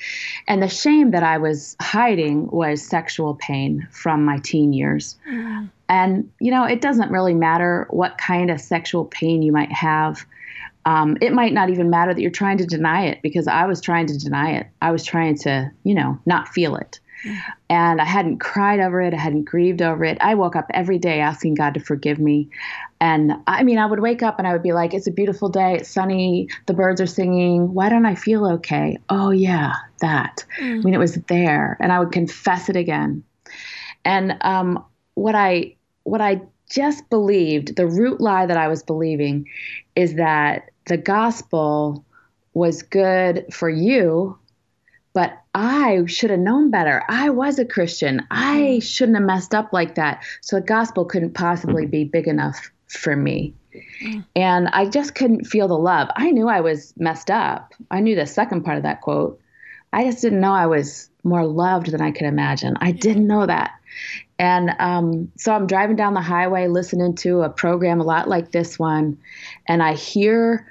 And 0.50 0.62
the 0.62 0.68
shame 0.68 1.12
that 1.12 1.24
I 1.24 1.38
was 1.38 1.78
hiding 1.80 2.48
was 2.48 2.86
sexual 2.86 3.36
pain 3.36 3.88
from 3.92 4.26
my 4.26 4.38
teen 4.40 4.74
years. 4.74 5.16
And, 5.88 6.30
you 6.42 6.52
know, 6.52 6.66
it 6.66 6.82
doesn't 6.82 7.10
really 7.10 7.34
matter 7.34 7.88
what 7.90 8.18
kind 8.18 8.52
of 8.52 8.60
sexual 8.60 9.06
pain 9.06 9.42
you 9.42 9.54
might 9.54 9.72
have. 9.72 10.26
Um, 10.88 11.18
it 11.20 11.34
might 11.34 11.52
not 11.52 11.70
even 11.70 11.90
matter 11.90 12.14
that 12.14 12.22
you're 12.22 12.32
trying 12.32 12.60
to 12.60 12.66
deny 12.66 13.08
it 13.08 13.20
because 13.22 13.46
I 13.46 13.66
was 13.66 13.82
trying 13.82 14.08
to 14.08 14.18
deny 14.18 14.52
it. 14.52 14.68
I 14.82 14.92
was 14.92 15.04
trying 15.04 15.38
to, 15.40 15.70
you 15.84 15.94
know, 15.94 16.18
not 16.26 16.48
feel 16.48 16.78
it. 16.78 17.02
And 17.70 18.00
I 18.00 18.06
hadn't 18.06 18.38
cried 18.40 18.80
over 18.80 19.02
it. 19.02 19.14
I 19.14 19.18
hadn't 19.18 19.44
grieved 19.44 19.82
over 19.82 20.06
it. 20.06 20.18
I 20.22 20.36
woke 20.36 20.56
up 20.56 20.68
every 20.74 20.98
day 20.98 21.20
asking 21.20 21.56
God 21.56 21.74
to 21.74 21.82
forgive 21.82 22.20
me. 22.20 22.48
And 23.02 23.34
I 23.48 23.64
mean, 23.64 23.80
I 23.80 23.86
would 23.86 24.00
wake 24.00 24.24
up 24.24 24.40
and 24.40 24.48
I 24.48 24.54
would 24.54 24.64
be 24.64 24.72
like, 24.72 24.94
it's 24.94 25.08
a 25.08 25.12
beautiful 25.12 25.50
day. 25.50 25.76
It's 25.76 25.90
sunny. 25.90 26.48
The 26.68 26.74
birds 26.74 27.02
are 27.02 27.08
singing. 27.08 27.74
Why 27.74 27.90
don't 27.90 28.06
I 28.06 28.16
feel 28.16 28.46
okay? 28.54 28.98
Oh, 29.10 29.32
yeah, 29.32 29.74
that. 30.00 30.46
I 30.62 30.64
mean, 30.64 30.94
it 30.94 31.00
was 31.00 31.16
there. 31.28 31.76
And 31.82 31.92
I 31.92 32.00
would 32.00 32.14
confess 32.14 32.70
it 32.70 32.78
again. 32.78 33.24
And 34.06 34.38
um, 34.42 34.86
what 35.16 35.36
I 35.36 35.76
what 36.04 36.22
I 36.22 36.42
just 36.70 37.10
believed, 37.10 37.76
the 37.76 37.88
root 37.88 38.22
lie 38.22 38.46
that 38.46 38.58
I 38.58 38.70
was 38.70 38.84
believing, 38.84 39.48
is 39.96 40.16
that 40.16 40.70
the 40.88 40.98
gospel 40.98 42.06
was 42.54 42.82
good 42.82 43.46
for 43.54 43.70
you, 43.70 44.38
but 45.14 45.38
I 45.54 46.06
should 46.08 46.30
have 46.30 46.40
known 46.40 46.72
better. 46.72 47.04
I 47.08 47.30
was 47.30 47.60
a 47.60 47.66
Christian. 47.66 48.26
I 48.32 48.60
mm-hmm. 48.60 48.80
shouldn't 48.80 49.18
have 49.18 49.26
messed 49.26 49.54
up 49.54 49.74
like 49.74 49.96
that. 49.96 50.24
So 50.42 50.58
the 50.58 50.66
gospel 50.66 51.06
couldn't 51.06 51.34
possibly 51.34 51.84
mm-hmm. 51.84 51.92
be 51.92 52.04
big 52.06 52.28
enough 52.28 52.72
for 52.88 53.16
me. 53.16 53.54
Mm. 54.02 54.26
And 54.36 54.68
I 54.70 54.86
just 54.86 55.14
couldn't 55.14 55.46
feel 55.46 55.68
the 55.68 55.78
love. 55.78 56.10
I 56.16 56.32
knew 56.32 56.48
I 56.48 56.62
was 56.62 56.94
messed 56.98 57.30
up. 57.30 57.74
I 57.92 58.00
knew 58.00 58.16
the 58.16 58.26
second 58.26 58.64
part 58.64 58.78
of 58.78 58.84
that 58.84 59.02
quote. 59.02 59.40
I 59.94 60.06
just 60.06 60.22
didn't 60.22 60.42
know 60.42 60.54
I 60.54 60.68
was 60.68 61.10
more 61.28 61.46
loved 61.46 61.92
than 61.92 62.02
I 62.02 62.12
could 62.12 62.28
imagine. 62.28 62.76
I 62.82 62.92
didn't 62.92 63.28
know 63.28 63.46
that. 63.46 63.72
And 64.40 64.72
um, 64.80 65.32
so 65.38 65.54
I'm 65.54 65.68
driving 65.68 65.96
down 65.96 66.14
the 66.14 66.22
highway 66.22 66.68
listening 66.68 67.16
to 67.18 67.42
a 67.42 67.50
program 67.50 68.00
a 68.00 68.04
lot 68.04 68.28
like 68.28 68.52
this 68.52 68.78
one, 68.78 69.18
and 69.68 69.82
I 69.82 69.94
hear 69.94 70.68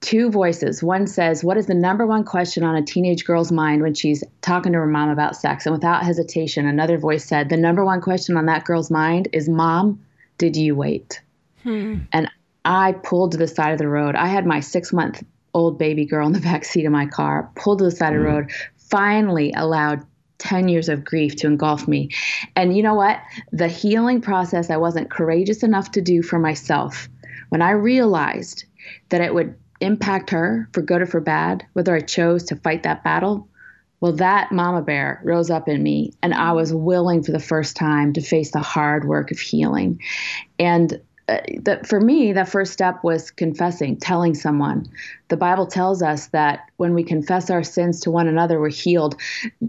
two 0.00 0.30
voices. 0.30 0.82
One 0.82 1.06
says, 1.06 1.44
What 1.44 1.56
is 1.56 1.66
the 1.66 1.74
number 1.74 2.06
one 2.06 2.24
question 2.24 2.62
on 2.62 2.76
a 2.76 2.82
teenage 2.82 3.24
girl's 3.24 3.52
mind 3.52 3.82
when 3.82 3.94
she's 3.94 4.24
talking 4.42 4.72
to 4.72 4.78
her 4.78 4.86
mom 4.86 5.10
about 5.10 5.36
sex? 5.36 5.66
And 5.66 5.74
without 5.74 6.04
hesitation, 6.04 6.66
another 6.66 6.98
voice 6.98 7.24
said, 7.24 7.48
The 7.48 7.56
number 7.56 7.84
one 7.84 8.00
question 8.00 8.36
on 8.36 8.46
that 8.46 8.64
girl's 8.64 8.90
mind 8.90 9.28
is, 9.32 9.48
Mom, 9.48 10.04
did 10.38 10.56
you 10.56 10.74
wait? 10.74 11.20
And 12.12 12.30
I 12.64 12.92
pulled 12.92 13.32
to 13.32 13.38
the 13.38 13.48
side 13.48 13.72
of 13.72 13.78
the 13.78 13.88
road. 13.88 14.14
I 14.14 14.26
had 14.26 14.46
my 14.46 14.60
six 14.60 14.92
month 14.92 15.22
old 15.52 15.78
baby 15.78 16.04
girl 16.04 16.26
in 16.26 16.32
the 16.32 16.40
back 16.40 16.64
seat 16.64 16.84
of 16.84 16.92
my 16.92 17.06
car, 17.06 17.50
pulled 17.56 17.78
to 17.78 17.84
the 17.84 17.90
side 17.90 18.14
of 18.14 18.20
the 18.20 18.26
road, 18.26 18.50
finally 18.90 19.52
allowed 19.56 20.04
10 20.38 20.68
years 20.68 20.88
of 20.88 21.04
grief 21.04 21.36
to 21.36 21.46
engulf 21.46 21.86
me. 21.86 22.10
And 22.56 22.76
you 22.76 22.82
know 22.82 22.94
what? 22.94 23.20
The 23.52 23.68
healing 23.68 24.20
process 24.20 24.70
I 24.70 24.76
wasn't 24.78 25.10
courageous 25.10 25.62
enough 25.62 25.90
to 25.92 26.00
do 26.00 26.22
for 26.22 26.38
myself. 26.38 27.08
When 27.50 27.62
I 27.62 27.72
realized 27.72 28.64
that 29.10 29.20
it 29.20 29.34
would 29.34 29.54
impact 29.80 30.30
her 30.30 30.68
for 30.72 30.82
good 30.82 31.02
or 31.02 31.06
for 31.06 31.20
bad, 31.20 31.64
whether 31.74 31.94
I 31.94 32.00
chose 32.00 32.44
to 32.44 32.56
fight 32.56 32.82
that 32.84 33.04
battle, 33.04 33.48
Well, 34.00 34.12
that 34.12 34.50
mama 34.50 34.80
bear 34.80 35.20
rose 35.24 35.50
up 35.50 35.68
in 35.68 35.82
me, 35.82 36.14
and 36.22 36.32
I 36.32 36.52
was 36.52 36.72
willing 36.72 37.22
for 37.22 37.32
the 37.32 37.38
first 37.38 37.76
time 37.76 38.14
to 38.14 38.22
face 38.22 38.50
the 38.50 38.60
hard 38.60 39.06
work 39.06 39.30
of 39.30 39.38
healing. 39.38 40.00
And 40.58 41.00
uh, 41.28 41.38
that 41.60 41.86
for 41.86 42.00
me, 42.00 42.32
the 42.32 42.46
first 42.46 42.72
step 42.72 43.04
was 43.04 43.30
confessing, 43.30 43.98
telling 43.98 44.34
someone. 44.34 44.88
The 45.30 45.36
Bible 45.36 45.66
tells 45.66 46.02
us 46.02 46.26
that 46.28 46.68
when 46.76 46.92
we 46.92 47.04
confess 47.04 47.50
our 47.50 47.62
sins 47.62 48.00
to 48.00 48.10
one 48.10 48.26
another, 48.26 48.60
we're 48.60 48.68
healed. 48.68 49.14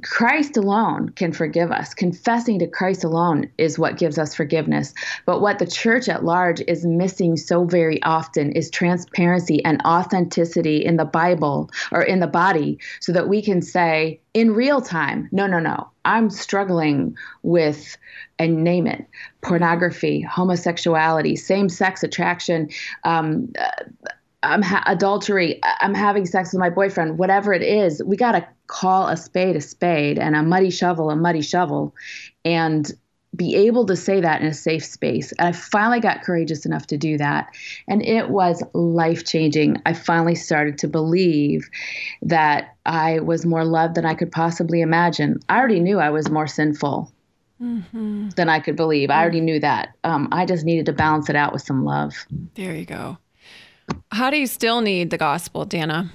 Christ 0.01 0.57
alone 0.57 1.09
can 1.09 1.31
forgive 1.31 1.71
us. 1.71 1.93
Confessing 1.93 2.57
to 2.59 2.67
Christ 2.67 3.03
alone 3.03 3.47
is 3.59 3.77
what 3.77 3.99
gives 3.99 4.17
us 4.17 4.33
forgiveness. 4.33 4.93
But 5.27 5.39
what 5.39 5.59
the 5.59 5.67
church 5.67 6.09
at 6.09 6.25
large 6.25 6.61
is 6.67 6.83
missing 6.83 7.37
so 7.37 7.63
very 7.63 8.01
often 8.01 8.51
is 8.53 8.71
transparency 8.71 9.63
and 9.63 9.81
authenticity 9.85 10.83
in 10.83 10.97
the 10.97 11.05
Bible 11.05 11.69
or 11.91 12.01
in 12.01 12.21
the 12.21 12.27
body 12.27 12.79
so 12.99 13.11
that 13.11 13.29
we 13.29 13.43
can 13.43 13.61
say 13.61 14.19
in 14.33 14.55
real 14.55 14.81
time, 14.81 15.29
no, 15.31 15.45
no, 15.45 15.59
no, 15.59 15.89
I'm 16.05 16.31
struggling 16.31 17.15
with 17.43 17.97
and 18.39 18.63
name 18.63 18.87
it 18.87 19.05
pornography, 19.41 20.21
homosexuality, 20.21 21.35
same 21.35 21.69
sex 21.69 22.01
attraction. 22.03 22.69
Um, 23.03 23.53
I'm 24.43 24.61
ha- 24.61 24.83
adultery. 24.87 25.59
I'm 25.63 25.93
having 25.93 26.25
sex 26.25 26.53
with 26.53 26.59
my 26.59 26.69
boyfriend. 26.69 27.17
Whatever 27.17 27.53
it 27.53 27.61
is, 27.61 28.01
we 28.03 28.17
got 28.17 28.31
to 28.33 28.47
call 28.67 29.07
a 29.07 29.17
spade 29.17 29.55
a 29.55 29.61
spade 29.61 30.17
and 30.17 30.35
a 30.35 30.41
muddy 30.41 30.71
shovel 30.71 31.09
a 31.09 31.15
muddy 31.15 31.41
shovel, 31.41 31.93
and 32.43 32.91
be 33.35 33.55
able 33.55 33.85
to 33.85 33.95
say 33.95 34.19
that 34.19 34.41
in 34.41 34.47
a 34.47 34.53
safe 34.53 34.83
space. 34.83 35.31
And 35.33 35.47
I 35.47 35.51
finally 35.51 35.99
got 35.99 36.23
courageous 36.23 36.65
enough 36.65 36.87
to 36.87 36.97
do 36.97 37.17
that, 37.17 37.49
and 37.87 38.03
it 38.03 38.29
was 38.29 38.63
life 38.73 39.25
changing. 39.25 39.77
I 39.85 39.93
finally 39.93 40.35
started 40.35 40.79
to 40.79 40.87
believe 40.87 41.69
that 42.23 42.75
I 42.85 43.19
was 43.19 43.45
more 43.45 43.63
loved 43.63 43.95
than 43.95 44.05
I 44.05 44.15
could 44.15 44.31
possibly 44.31 44.81
imagine. 44.81 45.39
I 45.49 45.59
already 45.59 45.79
knew 45.79 45.99
I 45.99 46.09
was 46.09 46.29
more 46.29 46.47
sinful 46.47 47.11
mm-hmm. 47.61 48.29
than 48.29 48.49
I 48.49 48.59
could 48.59 48.75
believe. 48.75 49.09
I 49.11 49.21
already 49.21 49.41
knew 49.41 49.59
that. 49.59 49.95
Um, 50.03 50.27
I 50.31 50.45
just 50.45 50.65
needed 50.65 50.87
to 50.87 50.93
balance 50.93 51.29
it 51.29 51.35
out 51.35 51.53
with 51.53 51.61
some 51.61 51.85
love. 51.85 52.13
There 52.55 52.73
you 52.73 52.85
go. 52.85 53.17
How 54.11 54.29
do 54.29 54.37
you 54.37 54.47
still 54.47 54.81
need 54.81 55.09
the 55.09 55.17
gospel, 55.17 55.65
Dannah? 55.65 56.09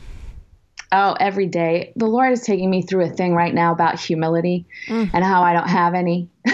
Oh, 0.92 1.16
every 1.18 1.46
day. 1.46 1.92
The 1.96 2.06
Lord 2.06 2.32
is 2.32 2.42
taking 2.42 2.70
me 2.70 2.82
through 2.82 3.04
a 3.04 3.08
thing 3.08 3.34
right 3.34 3.52
now 3.52 3.72
about 3.72 3.98
humility 3.98 4.66
mm. 4.86 5.10
and 5.12 5.24
how 5.24 5.42
I 5.42 5.52
don't 5.52 5.68
have 5.68 5.94
any. 5.94 6.28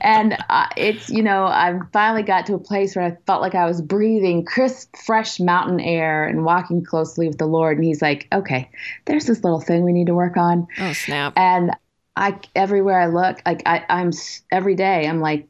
and 0.00 0.38
uh, 0.48 0.68
it's, 0.76 1.10
you 1.10 1.22
know, 1.22 1.44
I 1.44 1.78
finally 1.92 2.22
got 2.22 2.46
to 2.46 2.54
a 2.54 2.58
place 2.58 2.96
where 2.96 3.04
I 3.04 3.16
felt 3.26 3.42
like 3.42 3.54
I 3.54 3.66
was 3.66 3.82
breathing 3.82 4.44
crisp, 4.46 4.96
fresh 4.96 5.38
mountain 5.38 5.80
air 5.80 6.26
and 6.26 6.44
walking 6.44 6.82
closely 6.82 7.28
with 7.28 7.36
the 7.36 7.46
Lord. 7.46 7.76
And 7.76 7.84
He's 7.84 8.00
like, 8.00 8.26
okay, 8.32 8.70
there's 9.04 9.26
this 9.26 9.44
little 9.44 9.60
thing 9.60 9.84
we 9.84 9.92
need 9.92 10.06
to 10.06 10.14
work 10.14 10.38
on. 10.38 10.66
Oh, 10.80 10.92
snap. 10.94 11.34
And 11.36 11.72
I 12.16 12.40
everywhere 12.56 13.00
I 13.00 13.06
look, 13.06 13.38
like 13.44 13.62
I, 13.66 13.84
I'm 13.88 14.10
every 14.50 14.74
day, 14.74 15.06
I'm 15.06 15.20
like, 15.20 15.46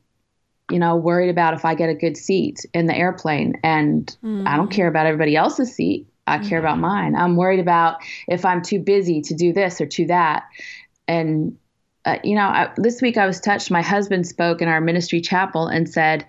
you 0.71 0.79
know, 0.79 0.97
worried 0.97 1.31
about 1.31 1.55
if 1.55 1.65
I 1.65 1.75
get 1.75 1.89
a 1.89 1.95
good 1.95 2.17
seat 2.17 2.65
in 2.75 2.87
the 2.87 2.95
airplane, 2.95 3.55
and 3.63 4.15
mm. 4.23 4.47
I 4.47 4.57
don't 4.57 4.71
care 4.71 4.89
about 4.89 5.07
everybody 5.07 5.37
else's 5.37 5.75
seat. 5.75 6.07
I 6.27 6.39
mm. 6.39 6.49
care 6.49 6.59
about 6.59 6.79
mine. 6.79 7.17
I'm 7.17 7.37
worried 7.37 7.61
about 7.61 7.99
if 8.27 8.45
I'm 8.45 8.63
too 8.63 8.81
busy 8.81 9.23
to 9.23 9.35
do 9.35 9.53
this 9.53 9.81
or 9.81 9.87
to 9.87 10.07
that, 10.07 10.45
and 11.07 11.57
uh, 12.05 12.19
you 12.25 12.35
know, 12.35 12.47
I, 12.47 12.71
this 12.77 13.03
week 13.03 13.17
I 13.17 13.27
was 13.27 13.41
touched. 13.41 13.71
My 13.71 13.83
husband 13.83 14.27
spoke 14.27 14.63
in 14.63 14.69
our 14.69 14.81
ministry 14.81 15.21
chapel 15.21 15.67
and 15.67 15.89
said, 15.89 16.25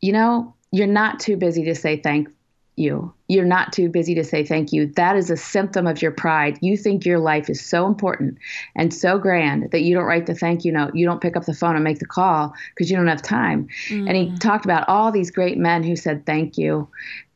you 0.00 0.12
know, 0.12 0.54
you're 0.72 0.86
not 0.86 1.20
too 1.20 1.36
busy 1.36 1.64
to 1.64 1.74
say 1.74 1.96
thank 2.00 2.28
you. 2.80 3.12
You're 3.28 3.44
not 3.44 3.72
too 3.72 3.88
busy 3.88 4.14
to 4.14 4.24
say 4.24 4.44
thank 4.44 4.72
you. 4.72 4.86
That 4.86 5.16
is 5.16 5.30
a 5.30 5.36
symptom 5.36 5.86
of 5.86 6.02
your 6.02 6.10
pride. 6.10 6.58
You 6.60 6.76
think 6.76 7.04
your 7.04 7.18
life 7.18 7.48
is 7.48 7.64
so 7.64 7.86
important 7.86 8.38
and 8.74 8.92
so 8.92 9.18
grand 9.18 9.70
that 9.70 9.82
you 9.82 9.94
don't 9.94 10.04
write 10.04 10.26
the 10.26 10.34
thank 10.34 10.64
you 10.64 10.72
note. 10.72 10.94
You 10.94 11.06
don't 11.06 11.20
pick 11.20 11.36
up 11.36 11.44
the 11.44 11.54
phone 11.54 11.76
and 11.76 11.84
make 11.84 11.98
the 11.98 12.06
call 12.06 12.52
because 12.74 12.90
you 12.90 12.96
don't 12.96 13.06
have 13.06 13.22
time. 13.22 13.68
Mm. 13.88 14.08
And 14.08 14.16
he 14.16 14.26
mm. 14.26 14.40
talked 14.40 14.64
about 14.64 14.88
all 14.88 15.12
these 15.12 15.30
great 15.30 15.58
men 15.58 15.84
who 15.84 15.94
said 15.94 16.26
thank 16.26 16.58
you. 16.58 16.88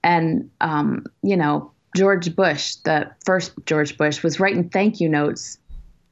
And, 0.02 0.50
um, 0.60 1.04
you 1.22 1.36
know, 1.36 1.70
George 1.94 2.34
Bush, 2.34 2.74
the 2.76 3.10
first 3.24 3.52
George 3.66 3.96
Bush, 3.96 4.22
was 4.22 4.40
writing 4.40 4.68
thank 4.68 5.00
you 5.00 5.08
notes 5.08 5.58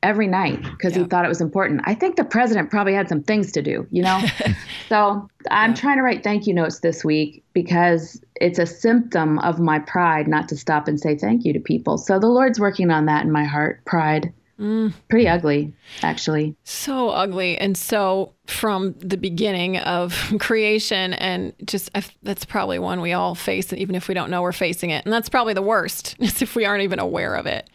every 0.02 0.26
night 0.26 0.60
because 0.62 0.94
yeah. 0.94 1.02
he 1.02 1.08
thought 1.08 1.24
it 1.24 1.28
was 1.28 1.40
important. 1.40 1.80
I 1.84 1.94
think 1.94 2.16
the 2.16 2.24
president 2.24 2.70
probably 2.70 2.94
had 2.94 3.08
some 3.08 3.22
things 3.22 3.52
to 3.52 3.62
do, 3.62 3.86
you 3.90 4.02
know? 4.02 4.20
so 4.88 5.28
I'm 5.50 5.70
yeah. 5.70 5.76
trying 5.76 5.96
to 5.96 6.02
write 6.02 6.24
thank 6.24 6.46
you 6.46 6.54
notes 6.54 6.80
this 6.80 7.04
week 7.04 7.44
because 7.52 8.20
it's 8.42 8.58
a 8.58 8.66
symptom 8.66 9.38
of 9.38 9.60
my 9.60 9.78
pride 9.78 10.26
not 10.26 10.48
to 10.48 10.56
stop 10.56 10.88
and 10.88 10.98
say 10.98 11.16
thank 11.16 11.44
you 11.44 11.52
to 11.52 11.60
people. 11.60 11.96
So 11.96 12.18
the 12.18 12.26
Lord's 12.26 12.58
working 12.58 12.90
on 12.90 13.06
that 13.06 13.24
in 13.24 13.30
my 13.30 13.44
heart, 13.44 13.84
pride. 13.84 14.32
Mm. 14.58 14.92
Pretty 15.08 15.28
ugly, 15.28 15.72
actually. 16.02 16.56
So 16.64 17.10
ugly. 17.10 17.56
And 17.58 17.76
so 17.76 18.34
from 18.46 18.94
the 18.98 19.16
beginning 19.16 19.78
of 19.78 20.32
creation, 20.40 21.14
and 21.14 21.52
just 21.64 21.90
that's 22.22 22.44
probably 22.44 22.78
one 22.78 23.00
we 23.00 23.12
all 23.12 23.34
face, 23.34 23.72
even 23.72 23.94
if 23.94 24.08
we 24.08 24.14
don't 24.14 24.30
know 24.30 24.42
we're 24.42 24.52
facing 24.52 24.90
it. 24.90 25.04
And 25.04 25.12
that's 25.12 25.28
probably 25.28 25.54
the 25.54 25.62
worst, 25.62 26.16
is 26.20 26.42
if 26.42 26.56
we 26.56 26.64
aren't 26.64 26.82
even 26.82 26.98
aware 26.98 27.34
of 27.34 27.46
it. 27.46 27.70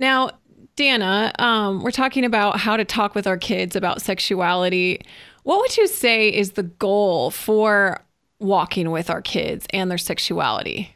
Now, 0.00 0.30
Dannah, 0.76 1.38
um, 1.40 1.82
we're 1.82 1.90
talking 1.90 2.24
about 2.24 2.58
how 2.58 2.76
to 2.76 2.84
talk 2.84 3.14
with 3.14 3.26
our 3.26 3.36
kids 3.36 3.76
about 3.76 4.00
sexuality. 4.00 5.02
What 5.42 5.60
would 5.60 5.76
you 5.76 5.86
say 5.86 6.28
is 6.28 6.52
the 6.52 6.62
goal 6.62 7.30
for 7.30 8.00
walking 8.38 8.90
with 8.90 9.10
our 9.10 9.22
kids 9.22 9.66
and 9.70 9.90
their 9.90 9.98
sexuality? 9.98 10.94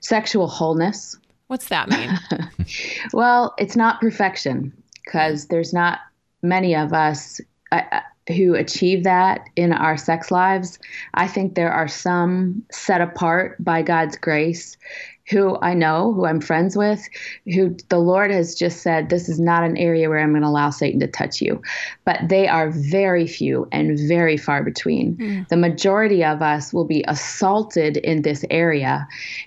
Sexual 0.00 0.48
wholeness. 0.48 1.16
What's 1.46 1.68
that 1.68 1.88
mean? 1.88 2.18
well, 3.12 3.54
it's 3.58 3.76
not 3.76 4.00
perfection 4.00 4.72
because 5.04 5.46
there's 5.46 5.72
not 5.72 6.00
many 6.42 6.74
of 6.74 6.92
us 6.92 7.40
uh, 7.70 7.82
uh, 7.92 8.00
who 8.32 8.54
achieve 8.54 9.04
that 9.04 9.48
in 9.56 9.72
our 9.72 9.96
sex 9.96 10.30
lives. 10.30 10.78
I 11.14 11.26
think 11.26 11.54
there 11.54 11.72
are 11.72 11.88
some 11.88 12.64
set 12.70 13.00
apart 13.00 13.62
by 13.62 13.82
God's 13.82 14.16
grace 14.16 14.76
who 15.30 15.56
I 15.62 15.74
know, 15.74 16.12
who 16.12 16.26
I'm 16.26 16.40
friends 16.40 16.76
with, 16.76 17.08
who 17.44 17.76
the 17.88 17.98
Lord 17.98 18.30
has 18.30 18.54
just 18.54 18.82
said, 18.82 19.08
this 19.08 19.28
is 19.28 19.38
not 19.38 19.62
an 19.62 19.76
area 19.76 20.08
where 20.08 20.18
I'm 20.18 20.30
going 20.30 20.42
to 20.42 20.48
allow 20.48 20.70
Satan 20.70 20.98
to 21.00 21.06
touch 21.06 21.40
you. 21.40 21.62
But 22.04 22.28
they 22.28 22.48
are 22.48 22.70
very 22.70 23.26
few 23.26 23.68
and 23.70 23.98
very 24.08 24.36
far 24.36 24.64
between. 24.64 25.16
Mm. 25.16 25.48
The 25.48 25.56
majority 25.56 26.24
of 26.24 26.42
us 26.42 26.72
will 26.72 26.84
be 26.84 27.04
assaulted 27.06 27.98
in 27.98 28.22
this 28.22 28.44
area. 28.50 29.06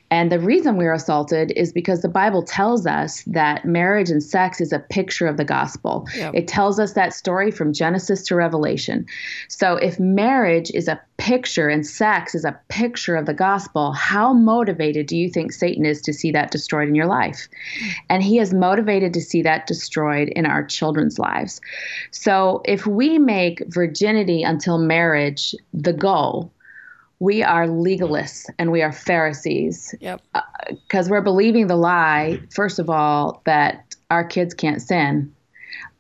And 0.10 0.32
the 0.32 0.40
reason 0.40 0.78
we're 0.78 0.94
assaulted 0.94 1.52
is 1.58 1.74
because 1.74 2.02
the 2.02 2.08
Bible 2.08 2.44
tells 2.44 2.88
us 2.88 3.24
that 3.24 3.66
marriage 3.66 4.10
and 4.10 4.24
sex 4.24 4.62
is 4.62 4.72
a 4.72 4.80
picture 4.80 5.28
of 5.28 5.36
the 5.36 5.44
gospel. 5.44 6.08
Yep. 6.16 6.36
It 6.36 6.48
tells 6.48 6.80
us 6.80 6.94
that 6.94 7.14
story 7.14 7.52
from 7.52 7.74
Genesis 7.74 8.24
to 8.28 8.36
Revelation. 8.36 9.06
So 9.50 9.76
if 9.76 10.00
marriage 10.00 10.72
is 10.74 10.88
a 10.88 11.02
picture 11.18 11.70
and 11.70 11.86
sex 11.86 12.36
is 12.36 12.46
a 12.46 12.58
picture 12.70 13.16
of 13.16 13.26
the 13.26 13.34
gospel, 13.34 13.92
how 13.92 14.34
motivated 14.34 15.08
do 15.08 15.18
you 15.18 15.30
think 15.30 15.52
Satan 15.66 15.86
is 15.86 16.00
to 16.02 16.14
see 16.14 16.32
that 16.32 16.52
destroyed 16.52 16.88
in 16.88 16.94
your 16.94 17.08
life? 17.08 17.48
And 18.08 18.22
he 18.22 18.38
is 18.38 18.54
motivated 18.54 19.16
to 19.16 19.22
see 19.22 19.42
that 19.42 19.66
destroyed 19.66 20.30
in 20.30 20.46
our 20.46 20.64
children's 20.64 21.18
lives. 21.18 21.60
So 22.12 22.62
if 22.66 22.86
we 22.86 23.18
make 23.18 23.64
virginity 23.70 24.44
until 24.44 24.78
marriage 24.78 25.56
the 25.74 25.94
goal, 25.94 26.52
we 27.18 27.42
are 27.42 27.66
legalists 27.66 28.48
and 28.60 28.72
we 28.72 28.84
are 28.84 28.92
Pharisees. 28.92 29.96
Yep. 30.02 30.22
Because 30.70 31.08
uh, 31.08 31.12
we're 31.12 31.22
believing 31.22 31.66
the 31.66 31.78
lie, 31.78 32.40
first 32.54 32.78
of 32.78 32.88
all, 32.88 33.42
that 33.46 33.96
our 34.12 34.24
kids 34.24 34.54
can't 34.54 34.84
sin. 34.84 35.34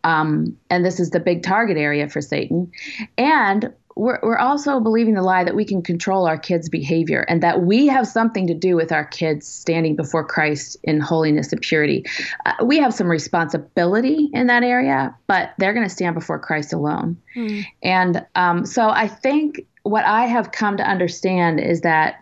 Um, 0.03 0.55
and 0.69 0.85
this 0.85 0.99
is 0.99 1.09
the 1.09 1.19
big 1.19 1.41
target 1.41 1.77
area 1.77 2.07
for 2.07 2.21
Satan. 2.21 2.71
And 3.17 3.73
we're, 3.95 4.19
we're 4.21 4.37
also 4.37 4.79
believing 4.79 5.13
the 5.13 5.21
lie 5.21 5.43
that 5.43 5.55
we 5.55 5.63
can 5.63 5.81
control 5.81 6.27
our 6.27 6.37
kids' 6.37 6.67
behavior 6.67 7.21
and 7.29 7.41
that 7.43 7.61
we 7.61 7.87
have 7.87 8.07
something 8.07 8.47
to 8.47 8.53
do 8.53 8.75
with 8.75 8.91
our 8.91 9.05
kids 9.05 9.47
standing 9.47 9.95
before 9.95 10.25
Christ 10.25 10.77
in 10.83 10.99
holiness 10.99 11.51
and 11.53 11.61
purity. 11.61 12.05
Uh, 12.45 12.53
we 12.63 12.77
have 12.79 12.93
some 12.93 13.07
responsibility 13.07 14.29
in 14.33 14.47
that 14.47 14.63
area, 14.63 15.15
but 15.27 15.53
they're 15.57 15.73
going 15.73 15.85
to 15.87 15.93
stand 15.93 16.13
before 16.13 16.39
Christ 16.39 16.73
alone. 16.73 17.17
Mm. 17.35 17.65
And 17.83 18.25
um, 18.35 18.65
so 18.65 18.89
I 18.89 19.07
think 19.07 19.65
what 19.83 20.03
I 20.03 20.25
have 20.25 20.51
come 20.51 20.75
to 20.77 20.83
understand 20.83 21.61
is 21.61 21.81
that 21.81 22.21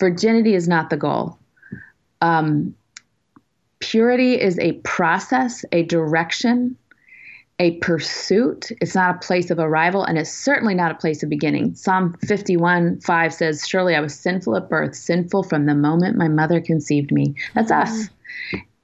virginity 0.00 0.54
is 0.54 0.66
not 0.66 0.90
the 0.90 0.96
goal. 0.96 1.38
Um, 2.20 2.74
purity 3.78 4.40
is 4.40 4.58
a 4.58 4.72
process, 4.72 5.64
a 5.70 5.84
direction, 5.84 6.76
a 7.62 7.78
pursuit. 7.78 8.72
It's 8.80 8.96
not 8.96 9.14
a 9.14 9.18
place 9.20 9.48
of 9.52 9.60
arrival, 9.60 10.02
and 10.02 10.18
it's 10.18 10.34
certainly 10.34 10.74
not 10.74 10.90
a 10.90 10.96
place 10.96 11.22
of 11.22 11.28
beginning. 11.28 11.76
Psalm 11.76 12.16
51 12.26 13.00
5 13.00 13.32
says, 13.32 13.68
Surely 13.68 13.94
I 13.94 14.00
was 14.00 14.18
sinful 14.18 14.56
at 14.56 14.68
birth, 14.68 14.96
sinful 14.96 15.44
from 15.44 15.66
the 15.66 15.74
moment 15.74 16.18
my 16.18 16.26
mother 16.26 16.60
conceived 16.60 17.12
me. 17.12 17.36
That's 17.54 17.70
mm-hmm. 17.70 17.82
us. 17.82 18.08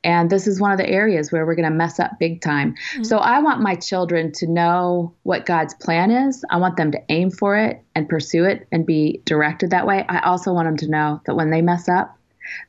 And 0.05 0.31
this 0.31 0.47
is 0.47 0.61
one 0.61 0.71
of 0.71 0.79
the 0.79 0.89
areas 0.89 1.33
where 1.33 1.45
we're 1.45 1.57
going 1.57 1.69
to 1.69 1.75
mess 1.75 1.99
up 1.99 2.21
big 2.21 2.41
time. 2.41 2.77
Mm-hmm. 2.93 3.03
So 3.03 3.19
I 3.19 3.41
want 3.41 3.61
my 3.61 3.75
children 3.75 4.31
to 4.35 4.47
know 4.47 5.13
what 5.25 5.45
God's 5.45 5.75
plan 5.75 6.13
is. 6.13 6.45
I 6.49 6.59
want 6.59 6.77
them 6.77 6.93
to 6.93 7.03
aim 7.09 7.33
for 7.33 7.57
it 7.57 7.83
and 7.97 8.09
pursue 8.09 8.45
it 8.45 8.69
and 8.71 8.87
be 8.87 9.21
directed 9.25 9.71
that 9.71 9.89
way. 9.89 10.07
I 10.09 10.21
also 10.21 10.53
want 10.53 10.69
them 10.69 10.77
to 10.77 10.89
know 10.89 11.21
that 11.27 11.35
when 11.35 11.51
they 11.51 11.63
mess 11.63 11.89
up, 11.89 12.17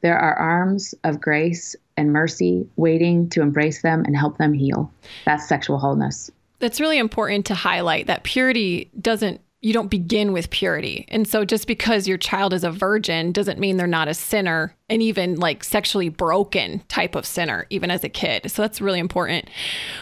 there 0.01 0.17
are 0.17 0.33
arms 0.33 0.95
of 1.03 1.21
grace 1.21 1.75
and 1.99 2.13
mercy, 2.13 2.67
waiting 2.77 3.29
to 3.29 3.41
embrace 3.41 3.81
them 3.81 4.03
and 4.05 4.15
help 4.15 4.37
them 4.37 4.53
heal. 4.53 4.91
That's 5.25 5.47
sexual 5.47 5.77
wholeness. 5.77 6.31
That's 6.59 6.79
really 6.79 6.97
important 6.97 7.45
to 7.47 7.55
highlight 7.55 8.07
that 8.07 8.23
purity 8.23 8.89
doesn't 8.99 9.41
you 9.61 9.73
don't 9.73 9.89
begin 9.89 10.31
with 10.31 10.49
purity. 10.51 11.05
And 11.09 11.27
so 11.27 11.43
just 11.43 11.67
because 11.67 12.07
your 12.07 12.17
child 12.17 12.53
is 12.53 12.63
a 12.63 12.71
virgin 12.71 13.33
doesn't 13.33 13.59
mean 13.59 13.75
they're 13.75 13.87
not 13.87 14.07
a 14.07 14.13
sinner 14.13 14.73
and 14.87 15.01
even 15.01 15.35
like 15.35 15.65
sexually 15.65 16.07
broken 16.07 16.79
type 16.87 17.13
of 17.13 17.25
sinner, 17.25 17.67
even 17.69 17.91
as 17.91 18.05
a 18.05 18.09
kid. 18.09 18.49
So 18.49 18.61
that's 18.61 18.79
really 18.79 18.99
important. 18.99 19.49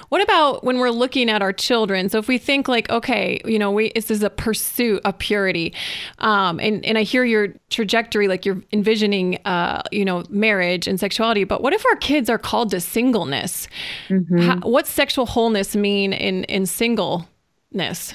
What 0.09 0.21
about 0.21 0.63
when 0.63 0.77
we're 0.77 0.91
looking 0.91 1.27
at 1.27 1.41
our 1.41 1.53
children? 1.53 2.07
So 2.09 2.19
if 2.19 2.27
we 2.27 2.37
think 2.37 2.67
like, 2.67 2.87
okay, 2.91 3.41
you 3.45 3.57
know, 3.57 3.71
we, 3.71 3.91
this 3.95 4.11
is 4.11 4.21
a 4.21 4.29
pursuit 4.29 5.01
of 5.05 5.17
purity. 5.17 5.73
Um, 6.19 6.59
and, 6.59 6.85
and 6.85 6.95
I 6.95 7.01
hear 7.01 7.25
your 7.25 7.47
trajectory, 7.71 8.27
like 8.27 8.45
you're 8.45 8.61
envisioning, 8.71 9.39
uh, 9.45 9.81
you 9.91 10.05
know, 10.05 10.23
marriage 10.29 10.87
and 10.87 10.99
sexuality, 10.99 11.45
but 11.45 11.63
what 11.63 11.73
if 11.73 11.83
our 11.87 11.95
kids 11.95 12.29
are 12.29 12.37
called 12.37 12.69
to 12.71 12.79
singleness? 12.79 13.67
Mm-hmm. 14.09 14.37
How, 14.37 14.59
what's 14.59 14.91
sexual 14.91 15.25
wholeness 15.25 15.75
mean 15.75 16.13
in, 16.13 16.43
in 16.43 16.67
singleness? 16.67 18.13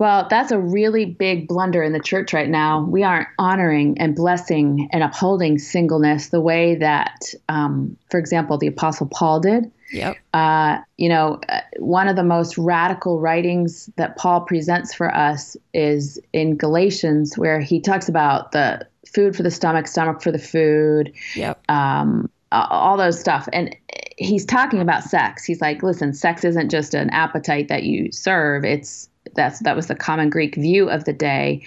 Well, 0.00 0.26
that's 0.30 0.50
a 0.50 0.58
really 0.58 1.04
big 1.04 1.46
blunder 1.46 1.82
in 1.82 1.92
the 1.92 2.00
church 2.00 2.32
right 2.32 2.48
now. 2.48 2.82
We 2.82 3.02
aren't 3.02 3.28
honoring 3.38 3.98
and 3.98 4.16
blessing 4.16 4.88
and 4.92 5.02
upholding 5.02 5.58
singleness 5.58 6.30
the 6.30 6.40
way 6.40 6.74
that, 6.76 7.34
um, 7.50 7.98
for 8.10 8.18
example, 8.18 8.56
the 8.56 8.66
Apostle 8.66 9.08
Paul 9.08 9.40
did. 9.40 9.70
Yep. 9.92 10.16
Uh, 10.32 10.78
you 10.96 11.10
know, 11.10 11.38
uh, 11.50 11.60
one 11.80 12.08
of 12.08 12.16
the 12.16 12.24
most 12.24 12.56
radical 12.56 13.20
writings 13.20 13.90
that 13.96 14.16
Paul 14.16 14.40
presents 14.40 14.94
for 14.94 15.14
us 15.14 15.54
is 15.74 16.18
in 16.32 16.56
Galatians, 16.56 17.36
where 17.36 17.60
he 17.60 17.78
talks 17.78 18.08
about 18.08 18.52
the 18.52 18.86
food 19.06 19.36
for 19.36 19.42
the 19.42 19.50
stomach, 19.50 19.86
stomach 19.86 20.22
for 20.22 20.32
the 20.32 20.38
food. 20.38 21.12
Yep. 21.36 21.62
Um, 21.68 22.30
all 22.52 22.96
those 22.96 23.20
stuff. 23.20 23.50
And 23.52 23.76
he's 24.16 24.46
talking 24.46 24.80
about 24.80 25.04
sex. 25.04 25.44
He's 25.44 25.60
like, 25.60 25.82
listen, 25.82 26.14
sex 26.14 26.42
isn't 26.42 26.70
just 26.70 26.94
an 26.94 27.10
appetite 27.10 27.68
that 27.68 27.82
you 27.82 28.10
serve. 28.12 28.64
It's 28.64 29.09
that's 29.34 29.60
that 29.60 29.76
was 29.76 29.86
the 29.86 29.94
common 29.94 30.30
Greek 30.30 30.54
view 30.54 30.88
of 30.88 31.04
the 31.04 31.12
day. 31.12 31.62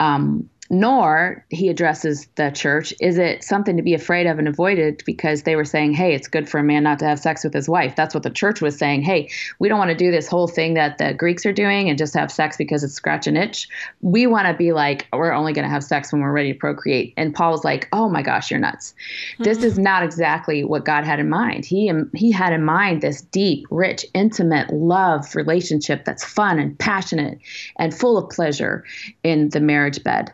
Um, 0.00 0.48
nor 0.72 1.44
he 1.50 1.68
addresses 1.68 2.26
the 2.36 2.50
church. 2.50 2.94
Is 2.98 3.18
it 3.18 3.44
something 3.44 3.76
to 3.76 3.82
be 3.82 3.92
afraid 3.92 4.26
of 4.26 4.38
and 4.38 4.48
avoided 4.48 5.02
because 5.04 5.42
they 5.42 5.54
were 5.54 5.66
saying 5.66 5.92
hey 5.92 6.14
it's 6.14 6.28
good 6.28 6.48
for 6.48 6.58
a 6.58 6.62
man 6.62 6.82
not 6.82 6.98
to 7.00 7.04
have 7.04 7.20
sex 7.20 7.44
with 7.44 7.52
his 7.52 7.68
wife? 7.68 7.94
That's 7.94 8.14
what 8.14 8.22
the 8.22 8.30
church 8.30 8.62
was 8.62 8.78
saying. 8.78 9.02
Hey 9.02 9.28
we 9.58 9.68
don't 9.68 9.78
want 9.78 9.90
to 9.90 9.96
do 9.96 10.10
this 10.10 10.26
whole 10.26 10.48
thing 10.48 10.72
that 10.74 10.96
the 10.96 11.12
greeks 11.12 11.44
are 11.44 11.52
doing 11.52 11.90
and 11.90 11.98
just 11.98 12.14
have 12.14 12.32
sex 12.32 12.56
because 12.56 12.82
it's 12.82 12.94
scratch 12.94 13.26
an 13.26 13.36
itch. 13.36 13.68
We 14.00 14.26
want 14.26 14.48
to 14.48 14.54
be 14.54 14.72
like 14.72 15.06
we're 15.12 15.32
only 15.32 15.52
going 15.52 15.66
to 15.66 15.70
have 15.70 15.84
sex 15.84 16.10
when 16.10 16.22
we're 16.22 16.32
ready 16.32 16.54
to 16.54 16.58
procreate. 16.58 17.12
And 17.18 17.34
paul 17.34 17.50
was 17.50 17.64
like 17.64 17.86
oh 17.92 18.08
my 18.08 18.22
gosh 18.22 18.50
you're 18.50 18.58
nuts. 18.58 18.94
Mm-hmm. 19.34 19.44
this 19.44 19.62
is 19.62 19.78
not 19.78 20.02
exactly 20.02 20.64
what 20.64 20.86
god 20.86 21.04
had 21.04 21.20
in 21.20 21.28
mind. 21.28 21.66
He 21.66 21.92
he 22.14 22.32
had 22.32 22.54
in 22.54 22.64
mind 22.64 23.02
this 23.02 23.20
deep 23.20 23.66
rich 23.70 24.06
intimate 24.14 24.72
love 24.72 25.36
relationship 25.36 26.06
that's 26.06 26.24
fun 26.24 26.58
and 26.58 26.78
passionate 26.78 27.38
and 27.78 27.94
full 27.94 28.16
of 28.16 28.30
pleasure 28.30 28.84
in 29.22 29.50
the 29.50 29.60
marriage 29.60 30.02
bed 30.02 30.32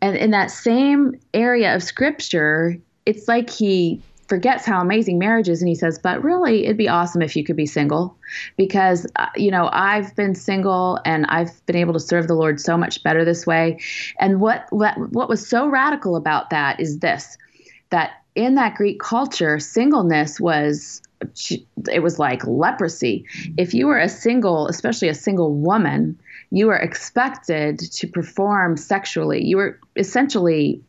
and 0.00 0.16
in 0.16 0.30
that 0.30 0.50
same 0.50 1.18
area 1.34 1.74
of 1.74 1.82
scripture, 1.82 2.76
it's 3.06 3.28
like 3.28 3.50
he 3.50 4.02
forgets 4.28 4.66
how 4.66 4.80
amazing 4.80 5.18
marriage 5.18 5.48
is 5.48 5.62
and 5.62 5.68
he 5.68 5.74
says 5.74 5.98
but 5.98 6.22
really 6.22 6.66
it'd 6.66 6.76
be 6.76 6.88
awesome 6.88 7.22
if 7.22 7.34
you 7.34 7.42
could 7.42 7.56
be 7.56 7.64
single 7.64 8.14
because 8.56 9.06
uh, 9.16 9.26
you 9.36 9.50
know 9.50 9.70
i've 9.72 10.14
been 10.16 10.34
single 10.34 11.00
and 11.06 11.24
i've 11.26 11.64
been 11.64 11.76
able 11.76 11.94
to 11.94 12.00
serve 12.00 12.28
the 12.28 12.34
lord 12.34 12.60
so 12.60 12.76
much 12.76 13.02
better 13.02 13.24
this 13.24 13.46
way. 13.46 13.78
And 14.20 14.40
what 14.40 14.66
what, 14.70 14.96
what 15.12 15.28
was 15.28 15.46
so 15.46 15.66
radical 15.66 16.14
about 16.14 16.50
that 16.50 16.78
is 16.78 16.98
this 16.98 17.38
that 17.90 18.22
in 18.34 18.54
that 18.56 18.74
greek 18.74 19.00
culture 19.00 19.58
singleness 19.58 20.38
was 20.38 21.00
it 21.90 22.02
was 22.02 22.18
like 22.18 22.46
leprosy. 22.46 23.24
If 23.56 23.74
you 23.74 23.86
were 23.86 23.98
a 23.98 24.08
single 24.08 24.68
especially 24.68 25.08
a 25.08 25.14
single 25.14 25.54
woman 25.54 26.18
you 26.50 26.66
were 26.66 26.76
expected 26.76 27.78
to 27.78 28.06
perform 28.06 28.76
sexually. 28.76 29.44
You 29.44 29.56
were 29.56 29.80
essentially 29.96 30.82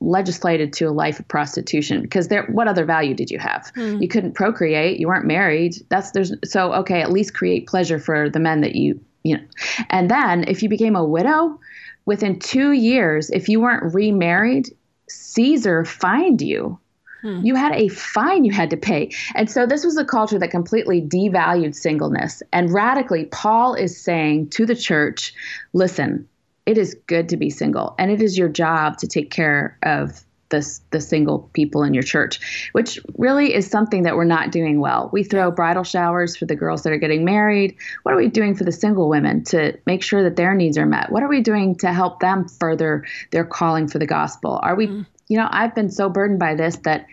legislated 0.00 0.72
to 0.74 0.84
a 0.84 0.90
life 0.90 1.18
of 1.18 1.28
prostitution 1.28 2.02
because 2.02 2.28
there 2.28 2.44
what 2.46 2.68
other 2.68 2.84
value 2.84 3.14
did 3.14 3.30
you 3.30 3.38
have 3.38 3.72
hmm. 3.74 3.96
you 4.02 4.08
couldn't 4.08 4.34
procreate 4.34 5.00
you 5.00 5.06
weren't 5.06 5.24
married 5.24 5.74
that's 5.88 6.10
there's 6.10 6.32
so 6.44 6.74
okay 6.74 7.00
at 7.00 7.10
least 7.10 7.32
create 7.32 7.66
pleasure 7.66 7.98
for 7.98 8.28
the 8.28 8.40
men 8.40 8.60
that 8.60 8.74
you 8.74 9.00
you 9.22 9.36
know 9.36 9.42
and 9.88 10.10
then 10.10 10.44
if 10.46 10.62
you 10.62 10.68
became 10.68 10.94
a 10.94 11.04
widow 11.04 11.58
within 12.04 12.38
2 12.38 12.72
years 12.72 13.30
if 13.30 13.48
you 13.48 13.60
weren't 13.60 13.94
remarried 13.94 14.68
caesar 15.08 15.84
fined 15.84 16.42
you 16.42 16.78
Hmm. 17.24 17.40
You 17.42 17.54
had 17.54 17.72
a 17.72 17.88
fine 17.88 18.44
you 18.44 18.52
had 18.52 18.68
to 18.68 18.76
pay. 18.76 19.10
And 19.34 19.50
so 19.50 19.64
this 19.64 19.82
was 19.82 19.96
a 19.96 20.04
culture 20.04 20.38
that 20.38 20.50
completely 20.50 21.00
devalued 21.00 21.74
singleness. 21.74 22.42
And 22.52 22.70
radically, 22.70 23.24
Paul 23.24 23.72
is 23.72 23.98
saying 23.98 24.50
to 24.50 24.66
the 24.66 24.76
church 24.76 25.32
listen, 25.72 26.28
it 26.66 26.76
is 26.76 26.94
good 27.06 27.30
to 27.30 27.38
be 27.38 27.48
single, 27.48 27.94
and 27.98 28.10
it 28.10 28.20
is 28.20 28.36
your 28.36 28.48
job 28.48 28.98
to 28.98 29.06
take 29.06 29.30
care 29.30 29.78
of 29.82 30.22
the, 30.50 30.80
the 30.90 31.00
single 31.00 31.50
people 31.54 31.82
in 31.82 31.94
your 31.94 32.02
church, 32.02 32.68
which 32.72 32.98
really 33.16 33.54
is 33.54 33.66
something 33.66 34.02
that 34.02 34.16
we're 34.16 34.24
not 34.24 34.52
doing 34.52 34.78
well. 34.78 35.08
We 35.10 35.24
throw 35.24 35.50
bridal 35.50 35.84
showers 35.84 36.36
for 36.36 36.44
the 36.44 36.54
girls 36.54 36.82
that 36.82 36.92
are 36.92 36.98
getting 36.98 37.24
married. 37.24 37.76
What 38.02 38.14
are 38.14 38.18
we 38.18 38.28
doing 38.28 38.54
for 38.54 38.64
the 38.64 38.72
single 38.72 39.08
women 39.08 39.44
to 39.44 39.78
make 39.86 40.02
sure 40.02 40.22
that 40.22 40.36
their 40.36 40.54
needs 40.54 40.76
are 40.76 40.86
met? 40.86 41.10
What 41.10 41.22
are 41.22 41.28
we 41.28 41.40
doing 41.40 41.76
to 41.76 41.92
help 41.92 42.20
them 42.20 42.48
further 42.48 43.04
their 43.30 43.44
calling 43.44 43.88
for 43.88 43.98
the 43.98 44.06
gospel? 44.06 44.60
Are 44.62 44.74
we 44.74 44.88
mm 44.88 45.06
you 45.28 45.38
know, 45.38 45.48
I've 45.50 45.74
been 45.74 45.90
so 45.90 46.08
burdened 46.08 46.38
by 46.38 46.54
this 46.54 46.76
that 46.84 47.06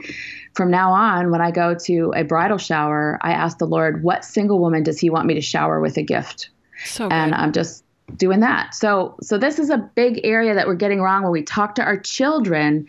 from 0.53 0.69
now 0.69 0.91
on, 0.91 1.31
when 1.31 1.41
I 1.41 1.51
go 1.51 1.75
to 1.75 2.13
a 2.15 2.23
bridal 2.23 2.57
shower, 2.57 3.17
I 3.21 3.31
ask 3.31 3.57
the 3.57 3.65
Lord, 3.65 4.03
what 4.03 4.25
single 4.25 4.59
woman 4.59 4.83
does 4.83 4.99
He 4.99 5.09
want 5.09 5.27
me 5.27 5.33
to 5.33 5.41
shower 5.41 5.79
with 5.79 5.97
a 5.97 6.03
gift? 6.03 6.49
So 6.85 7.07
and 7.09 7.33
I'm 7.33 7.53
just 7.53 7.83
doing 8.17 8.41
that. 8.41 8.73
So, 8.73 9.15
so 9.21 9.37
this 9.37 9.59
is 9.59 9.69
a 9.69 9.77
big 9.77 10.19
area 10.23 10.53
that 10.53 10.67
we're 10.67 10.75
getting 10.75 11.01
wrong 11.01 11.23
when 11.23 11.31
we 11.31 11.43
talk 11.43 11.75
to 11.75 11.83
our 11.83 11.97
children 11.97 12.85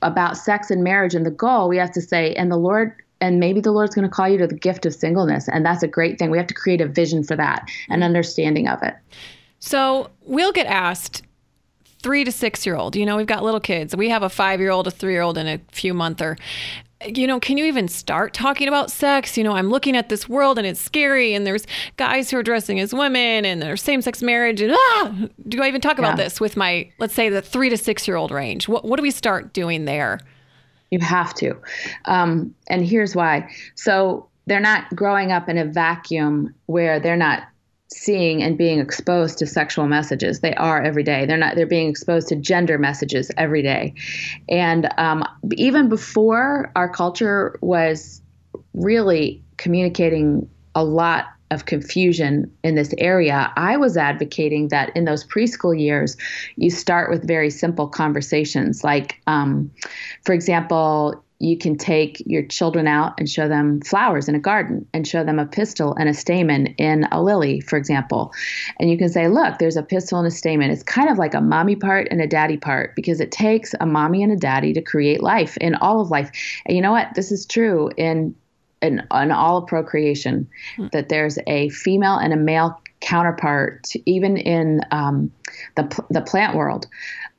about 0.00 0.36
sex 0.36 0.70
and 0.70 0.82
marriage 0.82 1.14
and 1.14 1.26
the 1.26 1.30
goal. 1.30 1.68
We 1.68 1.76
have 1.76 1.92
to 1.92 2.00
say, 2.00 2.34
and 2.34 2.50
the 2.50 2.56
Lord 2.56 2.94
and 3.20 3.40
maybe 3.40 3.60
the 3.60 3.72
Lord's 3.72 3.94
going 3.94 4.06
to 4.06 4.14
call 4.14 4.28
you 4.28 4.38
to 4.38 4.46
the 4.46 4.54
gift 4.54 4.84
of 4.84 4.94
singleness. 4.94 5.48
And 5.48 5.64
that's 5.64 5.82
a 5.82 5.88
great 5.88 6.18
thing. 6.18 6.30
We 6.30 6.36
have 6.36 6.46
to 6.48 6.54
create 6.54 6.80
a 6.80 6.86
vision 6.86 7.24
for 7.24 7.36
that 7.36 7.66
and 7.88 8.00
mm-hmm. 8.00 8.02
understanding 8.02 8.68
of 8.68 8.82
it. 8.82 8.94
So 9.60 10.10
we'll 10.22 10.52
get 10.52 10.66
asked 10.66 11.22
three 12.04 12.22
to 12.22 12.30
six 12.30 12.66
year 12.66 12.76
old. 12.76 12.94
You 12.94 13.06
know, 13.06 13.16
we've 13.16 13.26
got 13.26 13.42
little 13.42 13.58
kids. 13.58 13.96
We 13.96 14.10
have 14.10 14.22
a 14.22 14.28
five 14.28 14.60
year 14.60 14.70
old, 14.70 14.86
a 14.86 14.90
three 14.90 15.14
year 15.14 15.22
old, 15.22 15.38
and 15.38 15.48
a 15.48 15.58
few 15.72 15.94
monther. 15.94 16.36
You 17.06 17.26
know, 17.26 17.40
can 17.40 17.56
you 17.56 17.64
even 17.64 17.88
start 17.88 18.34
talking 18.34 18.68
about 18.68 18.90
sex? 18.90 19.38
You 19.38 19.42
know, 19.42 19.52
I'm 19.52 19.70
looking 19.70 19.96
at 19.96 20.10
this 20.10 20.28
world 20.28 20.58
and 20.58 20.66
it's 20.66 20.80
scary, 20.80 21.32
and 21.32 21.46
there's 21.46 21.66
guys 21.96 22.30
who 22.30 22.36
are 22.36 22.42
dressing 22.42 22.78
as 22.78 22.94
women, 22.94 23.46
and 23.46 23.60
there's 23.60 23.82
same 23.82 24.02
sex 24.02 24.22
marriage, 24.22 24.60
and 24.60 24.74
ah, 24.76 25.14
do 25.48 25.62
I 25.62 25.68
even 25.68 25.80
talk 25.80 25.98
yeah. 25.98 26.04
about 26.04 26.18
this 26.18 26.40
with 26.40 26.58
my, 26.58 26.90
let's 26.98 27.14
say, 27.14 27.30
the 27.30 27.42
three 27.42 27.70
to 27.70 27.76
six 27.78 28.06
year 28.06 28.16
old 28.16 28.30
range? 28.30 28.68
What, 28.68 28.84
what 28.84 28.96
do 28.96 29.02
we 29.02 29.10
start 29.10 29.54
doing 29.54 29.86
there? 29.86 30.20
You 30.90 31.00
have 31.00 31.32
to. 31.36 31.56
Um, 32.04 32.54
and 32.68 32.86
here's 32.86 33.16
why. 33.16 33.50
So 33.74 34.28
they're 34.46 34.60
not 34.60 34.94
growing 34.94 35.32
up 35.32 35.48
in 35.48 35.56
a 35.56 35.64
vacuum 35.64 36.54
where 36.66 37.00
they're 37.00 37.16
not 37.16 37.44
seeing 37.94 38.42
and 38.42 38.58
being 38.58 38.80
exposed 38.80 39.38
to 39.38 39.46
sexual 39.46 39.86
messages. 39.86 40.40
They 40.40 40.54
are 40.54 40.82
every 40.82 41.02
day. 41.02 41.26
They're 41.26 41.36
not. 41.36 41.56
They're 41.56 41.66
being 41.66 41.88
exposed 41.88 42.28
to 42.28 42.36
gender 42.36 42.78
messages 42.78 43.30
every 43.36 43.62
day, 43.62 43.94
and 44.48 44.88
um, 44.98 45.24
even 45.52 45.88
before 45.88 46.70
our 46.76 46.88
culture 46.88 47.58
was 47.60 48.20
really 48.74 49.42
communicating 49.56 50.48
a 50.74 50.84
lot 50.84 51.26
of 51.50 51.66
confusion 51.66 52.50
in 52.64 52.74
this 52.74 52.92
area, 52.98 53.52
I 53.56 53.76
was 53.76 53.96
advocating 53.96 54.68
that 54.68 54.94
in 54.96 55.04
those 55.04 55.24
preschool 55.24 55.78
years, 55.78 56.16
you 56.56 56.70
start 56.70 57.10
with 57.10 57.26
very 57.26 57.50
simple 57.50 57.86
conversations. 57.86 58.82
Like, 58.82 59.20
um, 59.26 59.70
for 60.24 60.32
example, 60.32 61.24
you 61.40 61.58
can 61.58 61.76
take 61.76 62.22
your 62.26 62.44
children 62.44 62.86
out 62.86 63.14
and 63.18 63.28
show 63.28 63.48
them 63.48 63.80
flowers 63.80 64.28
in 64.28 64.34
a 64.34 64.38
garden 64.38 64.86
and 64.94 65.06
show 65.06 65.24
them 65.24 65.38
a 65.38 65.46
pistil 65.46 65.94
and 65.94 66.08
a 66.08 66.14
stamen 66.14 66.66
in 66.78 67.06
a 67.10 67.22
lily, 67.22 67.60
for 67.60 67.76
example. 67.76 68.32
And 68.78 68.88
you 68.88 68.96
can 68.96 69.08
say, 69.08 69.28
look, 69.28 69.58
there's 69.58 69.76
a 69.76 69.82
pistil 69.82 70.18
and 70.18 70.28
a 70.28 70.30
stamen. 70.30 70.70
It's 70.70 70.82
kind 70.82 71.10
of 71.10 71.18
like 71.18 71.34
a 71.34 71.40
mommy 71.40 71.76
part 71.76 72.08
and 72.10 72.20
a 72.20 72.26
daddy 72.26 72.56
part 72.56 72.94
because 72.94 73.20
it 73.20 73.32
takes 73.32 73.74
a 73.80 73.86
mommy 73.86 74.22
and 74.22 74.32
a 74.32 74.36
daddy 74.36 74.72
to 74.74 74.80
create 74.80 75.22
life 75.22 75.56
in 75.58 75.74
all 75.74 76.00
of 76.00 76.10
life. 76.10 76.30
And 76.66 76.76
you 76.76 76.82
know 76.82 76.92
what? 76.92 77.14
This 77.14 77.32
is 77.32 77.46
true 77.46 77.90
in 77.96 78.34
in, 78.82 79.02
in 79.14 79.30
all 79.30 79.58
of 79.58 79.66
procreation, 79.66 80.46
hmm. 80.76 80.88
that 80.92 81.08
there's 81.08 81.38
a 81.46 81.70
female 81.70 82.16
and 82.16 82.34
a 82.34 82.36
male 82.36 82.78
counterpart, 83.00 83.92
even 84.06 84.36
in 84.36 84.80
um, 84.90 85.30
the, 85.76 86.04
the 86.10 86.20
plant 86.20 86.56
world. 86.56 86.86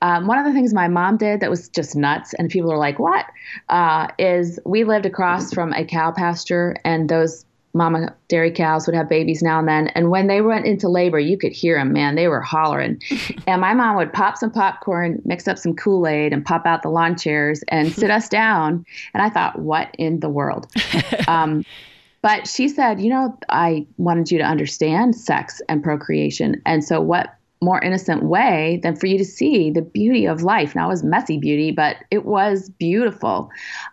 Um, 0.01 0.27
one 0.27 0.37
of 0.37 0.45
the 0.45 0.53
things 0.53 0.73
my 0.73 0.87
mom 0.87 1.17
did 1.17 1.39
that 1.39 1.49
was 1.49 1.69
just 1.69 1.95
nuts, 1.95 2.33
and 2.35 2.49
people 2.49 2.71
are 2.71 2.77
like, 2.77 2.99
"What?" 2.99 3.25
Uh, 3.69 4.07
is 4.19 4.59
we 4.65 4.83
lived 4.83 5.05
across 5.05 5.53
from 5.53 5.73
a 5.73 5.85
cow 5.85 6.11
pasture, 6.11 6.75
and 6.83 7.09
those 7.09 7.45
mama 7.75 8.15
dairy 8.29 8.51
cows 8.51 8.87
would 8.87 8.95
have 8.95 9.09
babies 9.09 9.43
now 9.43 9.59
and 9.59 9.67
then. 9.67 9.87
And 9.89 10.09
when 10.09 10.27
they 10.27 10.41
went 10.41 10.65
into 10.65 10.87
labor, 10.87 11.19
you 11.19 11.37
could 11.37 11.51
hear 11.51 11.77
them, 11.77 11.91
man. 11.91 12.15
They 12.15 12.27
were 12.27 12.41
hollering. 12.41 13.01
and 13.47 13.61
my 13.61 13.73
mom 13.73 13.97
would 13.97 14.13
pop 14.13 14.37
some 14.37 14.49
popcorn, 14.49 15.21
mix 15.25 15.47
up 15.47 15.57
some 15.57 15.75
Kool 15.75 16.07
Aid, 16.07 16.31
and 16.31 16.43
pop 16.43 16.65
out 16.65 16.81
the 16.81 16.89
lawn 16.89 17.17
chairs 17.17 17.63
and 17.67 17.91
sit 17.91 18.09
us 18.09 18.29
down. 18.29 18.85
And 19.13 19.21
I 19.21 19.29
thought, 19.29 19.59
what 19.59 19.93
in 19.99 20.21
the 20.21 20.29
world? 20.29 20.67
Um, 21.27 21.65
but 22.21 22.47
she 22.47 22.67
said, 22.67 22.99
you 23.01 23.09
know, 23.09 23.37
I 23.49 23.85
wanted 23.97 24.31
you 24.31 24.37
to 24.39 24.43
understand 24.43 25.15
sex 25.15 25.61
and 25.69 25.83
procreation. 25.83 26.61
And 26.65 26.83
so, 26.83 27.01
what 27.01 27.35
more 27.65 27.83
innocent 27.83 28.23
way 28.23 28.79
than 28.83 28.95
for 28.95 29.07
you 29.07 29.17
to 29.17 29.25
see 29.25 29.71
the 29.71 29.81
beauty 29.81 30.25
of 30.25 30.43
life. 30.43 30.75
Now 30.75 30.85
it 30.85 30.89
was 30.89 31.03
messy 31.03 31.37
beauty, 31.37 31.71
but 31.71 31.97
it 32.11 32.23
was 32.25 32.69
beautiful. 32.69 33.49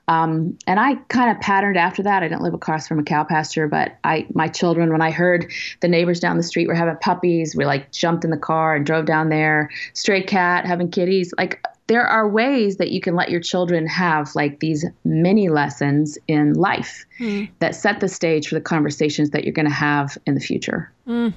Um, 0.07 0.57
and 0.67 0.79
I 0.79 0.95
kind 1.09 1.35
of 1.35 1.41
patterned 1.41 1.77
after 1.77 2.03
that. 2.03 2.23
I 2.23 2.29
didn't 2.29 2.43
live 2.43 2.55
across 2.55 2.87
from 2.87 2.99
a 2.99 3.03
cow 3.03 3.25
pasture, 3.25 3.67
but 3.67 3.99
I 4.05 4.27
my 4.35 4.47
children, 4.47 4.93
when 4.93 5.03
I 5.03 5.11
heard 5.11 5.51
the 5.81 5.89
neighbors 5.89 6.21
down 6.21 6.37
the 6.37 6.43
street 6.43 6.69
were 6.69 6.75
having 6.75 6.97
puppies, 6.97 7.57
we 7.57 7.65
like 7.65 7.91
jumped 7.91 8.25
in 8.25 8.31
the 8.31 8.37
car 8.37 8.77
and 8.77 8.87
drove 8.87 9.07
down 9.07 9.31
there. 9.31 9.71
Stray 9.95 10.23
cat 10.23 10.67
having 10.67 10.91
kitties, 10.91 11.33
like 11.39 11.65
there 11.87 12.07
are 12.07 12.29
ways 12.29 12.77
that 12.77 12.91
you 12.91 13.01
can 13.01 13.15
let 13.15 13.31
your 13.31 13.41
children 13.41 13.87
have 13.87 14.35
like 14.35 14.61
these 14.61 14.85
mini 15.05 15.49
lessons 15.49 16.17
in 16.29 16.55
life 16.55 17.05
mm. 17.19 17.51
that 17.59 17.75
set 17.75 18.01
the 18.01 18.09
stage 18.09 18.49
for 18.49 18.55
the 18.55 18.61
conversations 18.61 19.31
that 19.31 19.45
you're 19.45 19.53
going 19.53 19.69
to 19.69 19.75
have 19.75 20.17
in 20.27 20.35
the 20.35 20.41
future. 20.41 20.93
Mm. 21.07 21.35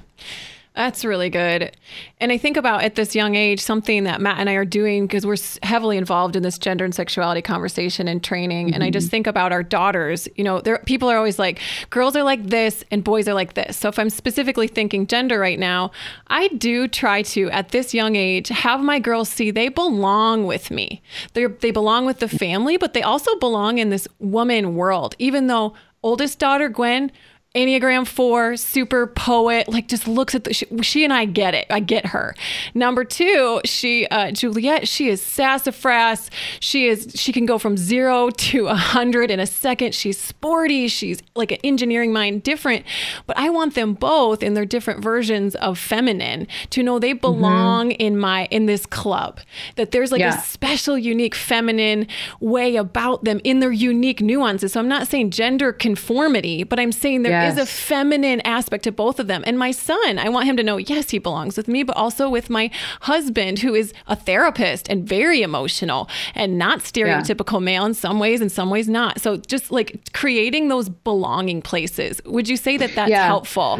That's 0.76 1.06
really 1.06 1.30
good. 1.30 1.74
And 2.20 2.30
I 2.30 2.36
think 2.36 2.58
about 2.58 2.82
at 2.82 2.96
this 2.96 3.14
young 3.14 3.34
age, 3.34 3.60
something 3.60 4.04
that 4.04 4.20
Matt 4.20 4.38
and 4.38 4.50
I 4.50 4.52
are 4.52 4.66
doing 4.66 5.06
because 5.06 5.24
we're 5.24 5.38
heavily 5.62 5.96
involved 5.96 6.36
in 6.36 6.42
this 6.42 6.58
gender 6.58 6.84
and 6.84 6.94
sexuality 6.94 7.40
conversation 7.40 8.06
and 8.08 8.22
training. 8.22 8.66
Mm-hmm. 8.66 8.74
And 8.74 8.84
I 8.84 8.90
just 8.90 9.06
mm-hmm. 9.06 9.12
think 9.12 9.26
about 9.26 9.52
our 9.52 9.62
daughters. 9.62 10.28
You 10.36 10.44
know, 10.44 10.60
there 10.60 10.76
people 10.84 11.08
are 11.08 11.16
always 11.16 11.38
like, 11.38 11.60
girls 11.88 12.14
are 12.14 12.22
like 12.22 12.42
this 12.44 12.84
and 12.90 13.02
boys 13.02 13.26
are 13.26 13.32
like 13.32 13.54
this. 13.54 13.78
So 13.78 13.88
if 13.88 13.98
I'm 13.98 14.10
specifically 14.10 14.68
thinking 14.68 15.06
gender 15.06 15.38
right 15.38 15.58
now, 15.58 15.92
I 16.26 16.48
do 16.48 16.88
try 16.88 17.22
to, 17.22 17.50
at 17.52 17.70
this 17.70 17.94
young 17.94 18.14
age, 18.14 18.48
have 18.48 18.82
my 18.82 18.98
girls 18.98 19.30
see 19.30 19.50
they 19.50 19.70
belong 19.70 20.44
with 20.44 20.70
me. 20.70 21.00
They 21.32 21.46
they 21.46 21.70
belong 21.70 22.04
with 22.04 22.18
the 22.18 22.28
family, 22.28 22.76
but 22.76 22.92
they 22.92 23.02
also 23.02 23.34
belong 23.36 23.78
in 23.78 23.88
this 23.88 24.06
woman 24.18 24.74
world. 24.74 25.14
Even 25.18 25.46
though 25.46 25.72
oldest 26.02 26.38
daughter 26.38 26.68
Gwen 26.68 27.10
Enneagram 27.56 28.06
4, 28.06 28.58
super 28.58 29.06
poet, 29.06 29.66
like 29.66 29.88
just 29.88 30.06
looks 30.06 30.34
at 30.34 30.44
the, 30.44 30.52
she, 30.52 30.66
she, 30.82 31.04
and 31.04 31.12
I 31.12 31.24
get 31.24 31.54
it. 31.54 31.66
I 31.70 31.80
get 31.80 32.06
her. 32.06 32.34
Number 32.74 33.02
two, 33.02 33.62
she, 33.64 34.06
uh, 34.08 34.30
Juliet, 34.30 34.86
she 34.86 35.08
is 35.08 35.22
sassafras. 35.22 36.30
She 36.60 36.86
is, 36.86 37.12
she 37.14 37.32
can 37.32 37.46
go 37.46 37.58
from 37.58 37.78
zero 37.78 38.28
to 38.28 38.66
a 38.66 38.74
hundred 38.74 39.30
in 39.30 39.40
a 39.40 39.46
second. 39.46 39.94
She's 39.94 40.20
sporty. 40.20 40.86
She's 40.86 41.22
like 41.34 41.50
an 41.50 41.58
engineering 41.64 42.12
mind, 42.12 42.42
different. 42.42 42.84
But 43.26 43.38
I 43.38 43.48
want 43.48 43.74
them 43.74 43.94
both 43.94 44.42
in 44.42 44.52
their 44.52 44.66
different 44.66 45.02
versions 45.02 45.54
of 45.54 45.78
feminine 45.78 46.48
to 46.70 46.82
know 46.82 46.98
they 46.98 47.14
belong 47.14 47.88
mm-hmm. 47.88 48.02
in 48.02 48.18
my, 48.18 48.48
in 48.50 48.66
this 48.66 48.84
club, 48.84 49.40
that 49.76 49.92
there's 49.92 50.12
like 50.12 50.20
yeah. 50.20 50.38
a 50.38 50.42
special, 50.42 50.98
unique 50.98 51.34
feminine 51.34 52.06
way 52.40 52.76
about 52.76 53.24
them 53.24 53.40
in 53.44 53.60
their 53.60 53.72
unique 53.72 54.20
nuances. 54.20 54.74
So 54.74 54.80
I'm 54.80 54.88
not 54.88 55.08
saying 55.08 55.30
gender 55.30 55.72
conformity, 55.72 56.62
but 56.62 56.78
I'm 56.78 56.92
saying 56.92 57.22
there 57.22 57.32
yes. 57.32 57.45
Is 57.46 57.58
a 57.58 57.66
feminine 57.66 58.40
aspect 58.40 58.84
to 58.84 58.92
both 58.92 59.18
of 59.20 59.26
them. 59.26 59.42
And 59.46 59.58
my 59.58 59.70
son, 59.70 60.18
I 60.18 60.28
want 60.28 60.46
him 60.46 60.56
to 60.56 60.62
know, 60.62 60.76
yes, 60.76 61.10
he 61.10 61.18
belongs 61.18 61.56
with 61.56 61.68
me, 61.68 61.82
but 61.82 61.96
also 61.96 62.28
with 62.28 62.50
my 62.50 62.70
husband, 63.02 63.58
who 63.60 63.74
is 63.74 63.92
a 64.06 64.16
therapist 64.16 64.88
and 64.88 65.06
very 65.08 65.42
emotional 65.42 66.08
and 66.34 66.58
not 66.58 66.80
stereotypical 66.80 67.60
yeah. 67.60 67.64
male 67.64 67.84
in 67.86 67.94
some 67.94 68.18
ways, 68.18 68.40
in 68.40 68.48
some 68.48 68.70
ways 68.70 68.88
not. 68.88 69.20
So 69.20 69.36
just 69.36 69.70
like 69.70 70.12
creating 70.12 70.68
those 70.68 70.88
belonging 70.88 71.62
places. 71.62 72.20
Would 72.24 72.48
you 72.48 72.56
say 72.56 72.76
that 72.76 72.94
that's 72.94 73.10
yeah. 73.10 73.26
helpful? 73.26 73.78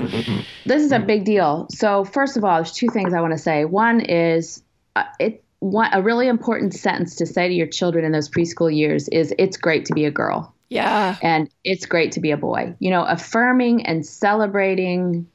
This 0.65 0.83
is 0.83 0.93
a 0.93 0.99
big 0.99 1.25
deal. 1.25 1.67
So 1.71 2.05
first 2.05 2.37
of 2.37 2.45
all, 2.45 2.57
there's 2.57 2.73
two 2.73 2.89
things 2.89 3.15
I 3.15 3.21
want 3.21 3.33
to 3.33 3.39
say. 3.39 3.65
One 3.65 4.01
is 4.01 4.63
uh, 4.95 5.05
it 5.21 5.43
one, 5.61 5.91
a 5.93 6.03
really 6.03 6.29
important 6.29 6.75
sentence 6.75 7.17
to 7.17 7.27
say 7.27 7.49
to 7.49 7.55
your 7.55 7.67
children 7.67 8.05
in 8.05 8.13
those 8.13 8.29
preschool 8.29 8.75
years 8.75 9.09
is 9.09 9.35
it's 9.39 9.57
great 9.57 9.87
to 9.87 9.95
be 9.95 10.05
a 10.05 10.11
girl. 10.11 10.55
Yeah. 10.69 11.17
And 11.23 11.49
it's 11.65 11.87
great 11.87 12.13
to 12.13 12.21
be 12.21 12.31
a 12.31 12.37
boy. 12.37 12.75
You 12.79 12.91
know, 12.91 13.05
affirming 13.05 13.87
and 13.87 14.05
celebrating 14.05 15.27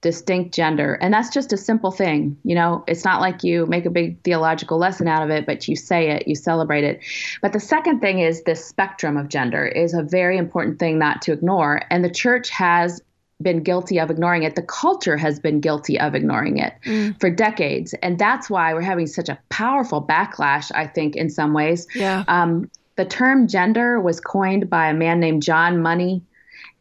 distinct 0.00 0.54
gender. 0.54 0.94
And 0.94 1.12
that's 1.12 1.30
just 1.30 1.52
a 1.52 1.56
simple 1.56 1.90
thing. 1.90 2.38
You 2.42 2.54
know, 2.54 2.84
it's 2.86 3.04
not 3.04 3.20
like 3.20 3.44
you 3.44 3.66
make 3.66 3.84
a 3.84 3.90
big 3.90 4.22
theological 4.22 4.78
lesson 4.78 5.08
out 5.08 5.22
of 5.22 5.30
it, 5.30 5.44
but 5.44 5.68
you 5.68 5.76
say 5.76 6.10
it, 6.10 6.26
you 6.26 6.34
celebrate 6.34 6.84
it. 6.84 7.00
But 7.42 7.52
the 7.52 7.60
second 7.60 8.00
thing 8.00 8.20
is 8.20 8.42
this 8.42 8.64
spectrum 8.64 9.16
of 9.16 9.28
gender 9.28 9.66
is 9.66 9.92
a 9.92 10.02
very 10.02 10.38
important 10.38 10.78
thing 10.78 10.98
not 10.98 11.20
to 11.22 11.32
ignore. 11.32 11.82
And 11.90 12.02
the 12.02 12.10
church 12.10 12.48
has 12.50 13.02
been 13.42 13.62
guilty 13.62 13.98
of 13.98 14.10
ignoring 14.10 14.42
it. 14.42 14.54
The 14.54 14.62
culture 14.62 15.16
has 15.16 15.38
been 15.38 15.60
guilty 15.60 15.98
of 15.98 16.14
ignoring 16.14 16.58
it 16.58 16.74
mm. 16.84 17.18
for 17.20 17.30
decades. 17.30 17.94
And 18.02 18.18
that's 18.18 18.50
why 18.50 18.72
we're 18.74 18.82
having 18.82 19.06
such 19.06 19.28
a 19.28 19.38
powerful 19.48 20.02
backlash, 20.02 20.70
I 20.74 20.86
think, 20.86 21.16
in 21.16 21.30
some 21.30 21.52
ways. 21.52 21.86
Yeah. 21.94 22.24
Um, 22.28 22.70
the 23.00 23.06
term 23.06 23.48
gender 23.48 23.98
was 23.98 24.20
coined 24.20 24.68
by 24.68 24.90
a 24.90 24.94
man 24.94 25.20
named 25.20 25.42
John 25.42 25.80
Money. 25.80 26.20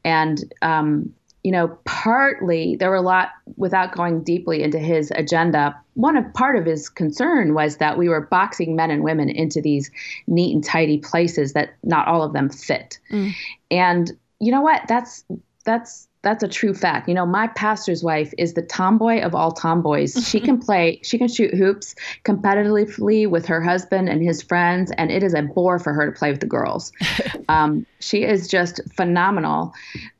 And, 0.03 0.53
um, 0.61 1.13
you 1.45 1.51
know, 1.53 1.79
partly 1.85 2.75
there 2.75 2.89
were 2.89 2.97
a 2.97 3.01
lot, 3.01 3.29
without 3.55 3.95
going 3.95 4.21
deeply 4.25 4.61
into 4.61 4.79
his 4.79 5.13
agenda, 5.15 5.73
one 5.93 6.17
of 6.17 6.33
part 6.33 6.57
of 6.57 6.65
his 6.65 6.89
concern 6.89 7.53
was 7.53 7.77
that 7.77 7.97
we 7.97 8.09
were 8.09 8.19
boxing 8.19 8.75
men 8.75 8.91
and 8.91 9.01
women 9.01 9.29
into 9.29 9.61
these 9.61 9.89
neat 10.27 10.53
and 10.53 10.61
tidy 10.61 10.97
places 10.97 11.53
that 11.53 11.69
not 11.83 12.05
all 12.09 12.21
of 12.21 12.33
them 12.33 12.49
fit. 12.49 12.99
Mm. 13.11 13.31
And 13.71 14.11
you 14.41 14.51
know 14.51 14.61
what? 14.61 14.81
That's 14.89 15.23
that's 15.63 16.08
that's 16.21 16.43
a 16.43 16.47
true 16.47 16.73
fact. 16.73 17.07
You 17.07 17.13
know, 17.13 17.25
my 17.25 17.47
pastor's 17.47 18.03
wife 18.03 18.33
is 18.37 18.53
the 18.53 18.61
tomboy 18.61 19.21
of 19.21 19.33
all 19.33 19.51
tomboys. 19.51 20.27
She 20.27 20.39
can 20.39 20.59
play, 20.65 20.99
she 21.03 21.17
can 21.17 21.27
shoot 21.27 21.53
hoops 21.53 21.95
competitively 22.25 23.29
with 23.29 23.45
her 23.45 23.61
husband 23.61 24.09
and 24.09 24.21
his 24.21 24.41
friends, 24.41 24.91
and 24.97 25.11
it 25.11 25.23
is 25.23 25.33
a 25.33 25.43
bore 25.43 25.79
for 25.79 25.93
her 25.93 26.11
to 26.11 26.17
play 26.17 26.31
with 26.31 26.41
the 26.41 26.47
girls. 26.47 26.91
Um, 27.47 27.87
she 27.99 28.25
is 28.25 28.47
just 28.47 28.79
phenomenal. 28.93 29.73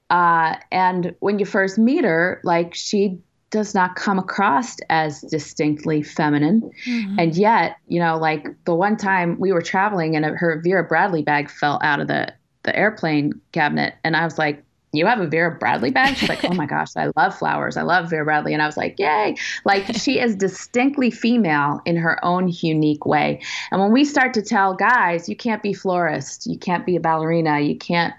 Uh, 0.09 0.55
and 0.71 1.15
when 1.19 1.37
you 1.37 1.45
first 1.45 1.77
meet 1.77 2.03
her, 2.03 2.41
like 2.43 2.73
she 2.73 3.19
does 3.51 3.75
not 3.75 3.95
come 3.95 4.17
across 4.17 4.77
as 4.89 5.21
distinctly 5.21 6.01
feminine. 6.01 6.71
Mm-hmm. 6.87 7.19
And 7.19 7.35
yet, 7.35 7.77
you 7.87 7.99
know, 7.99 8.17
like 8.17 8.47
the 8.65 8.73
one 8.73 8.97
time 8.97 9.37
we 9.39 9.51
were 9.51 9.61
traveling 9.61 10.15
and 10.15 10.25
her 10.25 10.59
Vera 10.63 10.83
Bradley 10.83 11.21
bag 11.21 11.51
fell 11.51 11.79
out 11.83 11.99
of 11.99 12.07
the, 12.07 12.33
the 12.63 12.75
airplane 12.75 13.39
cabinet, 13.51 13.93
and 14.03 14.15
I 14.15 14.23
was 14.23 14.39
like, 14.39 14.63
you 14.91 15.05
have 15.05 15.19
a 15.19 15.27
Vera 15.27 15.51
Bradley 15.51 15.91
bag? 15.91 16.15
She's 16.15 16.29
like, 16.29 16.43
oh 16.43 16.53
my 16.53 16.65
gosh, 16.67 16.95
I 16.95 17.11
love 17.15 17.37
flowers. 17.37 17.77
I 17.77 17.83
love 17.83 18.09
Vera 18.09 18.25
Bradley. 18.25 18.53
And 18.53 18.61
I 18.61 18.65
was 18.65 18.77
like, 18.77 18.95
yay. 18.97 19.35
Like 19.65 19.95
she 19.95 20.19
is 20.19 20.35
distinctly 20.35 21.11
female 21.11 21.81
in 21.85 21.95
her 21.97 22.23
own 22.25 22.51
unique 22.61 23.05
way. 23.05 23.41
And 23.71 23.79
when 23.81 23.91
we 23.91 24.03
start 24.03 24.33
to 24.35 24.41
tell 24.41 24.73
guys, 24.73 25.29
you 25.29 25.35
can't 25.35 25.61
be 25.61 25.73
florist, 25.73 26.47
you 26.47 26.57
can't 26.57 26.85
be 26.85 26.95
a 26.95 26.99
ballerina, 26.99 27.59
you 27.59 27.77
can't, 27.77 28.13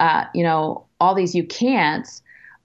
uh, 0.00 0.24
you 0.34 0.42
know, 0.42 0.84
all 1.00 1.14
these 1.14 1.34
you 1.34 1.44
can't, 1.44 2.08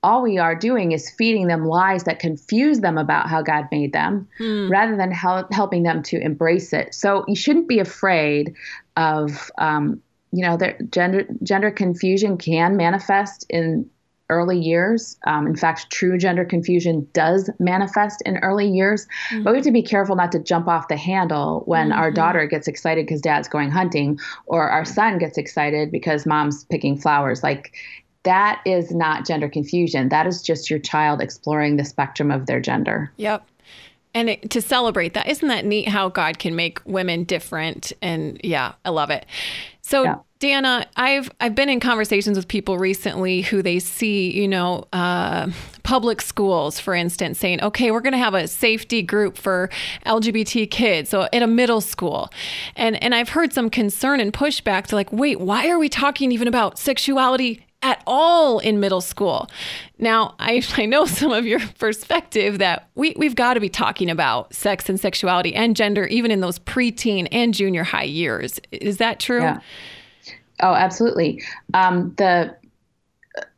all 0.03 0.23
we 0.23 0.37
are 0.37 0.55
doing 0.55 0.93
is 0.93 1.09
feeding 1.11 1.47
them 1.47 1.65
lies 1.65 2.05
that 2.05 2.19
confuse 2.19 2.79
them 2.79 2.97
about 2.97 3.29
how 3.29 3.41
God 3.41 3.67
made 3.71 3.93
them 3.93 4.27
hmm. 4.37 4.69
rather 4.69 4.95
than 4.95 5.11
help, 5.11 5.53
helping 5.53 5.83
them 5.83 6.01
to 6.03 6.19
embrace 6.19 6.73
it. 6.73 6.93
So 6.95 7.23
you 7.27 7.35
shouldn't 7.35 7.67
be 7.67 7.79
afraid 7.79 8.55
of, 8.97 9.51
um, 9.57 10.01
you 10.32 10.46
know, 10.46 10.58
there, 10.58 10.78
gender 10.89 11.26
gender 11.44 11.72
confusion 11.72 12.38
can 12.38 12.78
manifest 12.78 13.46
in 13.50 13.89
early 14.30 14.58
years. 14.58 15.17
Um, 15.28 15.46
in 15.46 15.56
fact, 15.56 15.91
true 15.91 16.17
gender 16.17 16.46
confusion 16.46 17.06
does 17.13 17.50
manifest 17.60 18.22
in 18.26 18.38
early 18.38 18.67
years. 18.67 19.06
Mm-hmm. 19.30 19.44
But 19.44 19.52
we 19.52 19.58
have 19.58 19.65
to 19.65 19.72
be 19.72 19.84
careful 19.84 20.15
not 20.15 20.32
to 20.32 20.39
jump 20.39 20.67
off 20.67 20.88
the 20.88 20.96
handle 20.96 21.63
when 21.65 21.89
mm-hmm. 21.89 22.00
our 22.00 22.12
daughter 22.12 22.46
gets 22.48 22.67
excited 22.67 23.06
because 23.06 23.22
dad's 23.22 23.50
going 23.50 23.72
hunting, 23.72 24.20
or 24.46 24.70
our 24.70 24.86
son 24.86 25.17
gets 25.17 25.38
excited 25.38 25.91
because 25.91 26.26
mom's 26.26 26.63
picking 26.65 26.98
flowers. 26.98 27.44
Like 27.44 27.76
that 28.24 28.62
is 28.65 28.91
not 28.91 29.26
gender 29.28 29.50
confusion. 29.50 30.10
That 30.10 30.28
is 30.28 30.41
just 30.41 30.70
your 30.70 30.80
child 30.80 31.22
exploring 31.22 31.76
the 31.76 31.86
spectrum 31.86 32.32
of 32.32 32.46
their 32.46 32.62
gender. 32.62 33.12
Yep 33.17 33.46
and 34.13 34.30
it, 34.30 34.50
to 34.50 34.62
celebrate 34.62 35.13
that 35.13 35.28
isn't 35.28 35.47
that 35.47 35.65
neat 35.65 35.88
how 35.88 36.10
god 36.10 36.39
can 36.39 36.56
make 36.56 36.80
women 36.86 37.24
different 37.24 37.93
and 38.02 38.39
yeah 38.43 38.74
i 38.86 38.89
love 38.89 39.10
it 39.10 39.26
so 39.82 40.04
yeah. 40.04 40.15
Dannah, 40.41 40.88
I've 40.95 41.30
I've 41.39 41.54
been 41.54 41.69
in 41.69 41.80
conversations 41.80 42.36
with 42.36 42.47
people 42.47 42.80
recently 42.80 43.41
who 43.41 43.62
they 43.62 43.78
see, 43.78 44.32
you 44.32 44.47
know, 44.47 44.86
uh, 44.91 45.52
public 45.84 46.19
schools, 46.19 46.80
for 46.80 46.95
instance, 46.95 47.38
saying, 47.38 47.62
"Okay, 47.62 47.91
we're 47.91 48.02
going 48.02 48.13
to 48.13 48.17
have 48.17 48.34
a 48.34 48.47
safety 48.47 49.04
group 49.04 49.38
for 49.38 49.69
LGBT 50.08 50.69
kids." 50.71 51.12
So 51.12 51.28
at 51.32 51.43
a 51.43 51.47
middle 51.47 51.80
school, 51.80 52.32
and 52.76 53.02
and 53.04 53.13
I've 53.13 53.30
heard 53.30 53.54
some 53.54 53.69
concern 53.69 54.19
and 54.19 54.34
pushback 54.34 54.88
to 54.88 54.95
like, 54.95 55.13
"Wait, 55.13 55.39
why 55.39 55.69
are 55.69 55.78
we 55.78 55.89
talking 55.89 56.32
even 56.32 56.47
about 56.47 56.80
sexuality 56.80 57.63
at 57.84 58.04
all 58.06 58.60
in 58.60 58.80
middle 58.80 59.02
school. 59.02 59.50
Now, 59.98 60.36
I, 60.39 60.63
I 60.78 60.86
know 60.86 61.06
some 61.06 61.32
of 61.32 61.46
your 61.46 61.60
perspective 61.80 62.60
that 62.60 62.89
we, 62.96 63.15
we've 63.17 63.36
got 63.36 63.56
to 63.56 63.60
be 63.60 63.70
talking 63.70 64.10
about 64.10 64.54
sex 64.54 64.89
and 64.89 65.00
sexuality 65.00 65.54
and 65.56 65.76
gender, 65.76 66.06
even 66.08 66.32
in 66.32 66.41
those 66.41 66.60
preteen 66.60 67.28
and 67.32 67.54
junior 67.54 67.84
high 67.84 68.04
years. 68.04 68.60
Is 68.72 68.98
that 68.98 69.20
true? 69.20 69.41
Yeah. 69.41 69.60
Oh, 70.60 70.74
absolutely. 70.74 71.41
Um, 71.74 72.13
the 72.17 72.56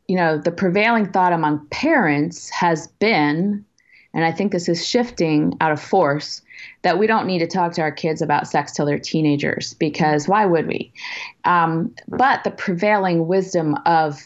you 0.08 0.16
know, 0.16 0.38
the 0.38 0.50
prevailing 0.50 1.10
thought 1.10 1.32
among 1.32 1.66
parents 1.68 2.50
has 2.50 2.88
been, 2.98 3.64
and 4.12 4.24
I 4.24 4.32
think 4.32 4.52
this 4.52 4.68
is 4.68 4.86
shifting 4.86 5.56
out 5.60 5.72
of 5.72 5.80
force, 5.80 6.42
that 6.82 6.98
we 6.98 7.06
don't 7.06 7.26
need 7.26 7.38
to 7.40 7.46
talk 7.46 7.72
to 7.72 7.82
our 7.82 7.92
kids 7.92 8.22
about 8.22 8.46
sex 8.48 8.72
till 8.72 8.86
they're 8.86 8.98
teenagers 8.98 9.74
because 9.74 10.28
why 10.28 10.44
would 10.46 10.66
we? 10.66 10.92
Um, 11.44 11.94
but 12.08 12.44
the 12.44 12.50
prevailing 12.50 13.26
wisdom 13.26 13.76
of 13.86 14.20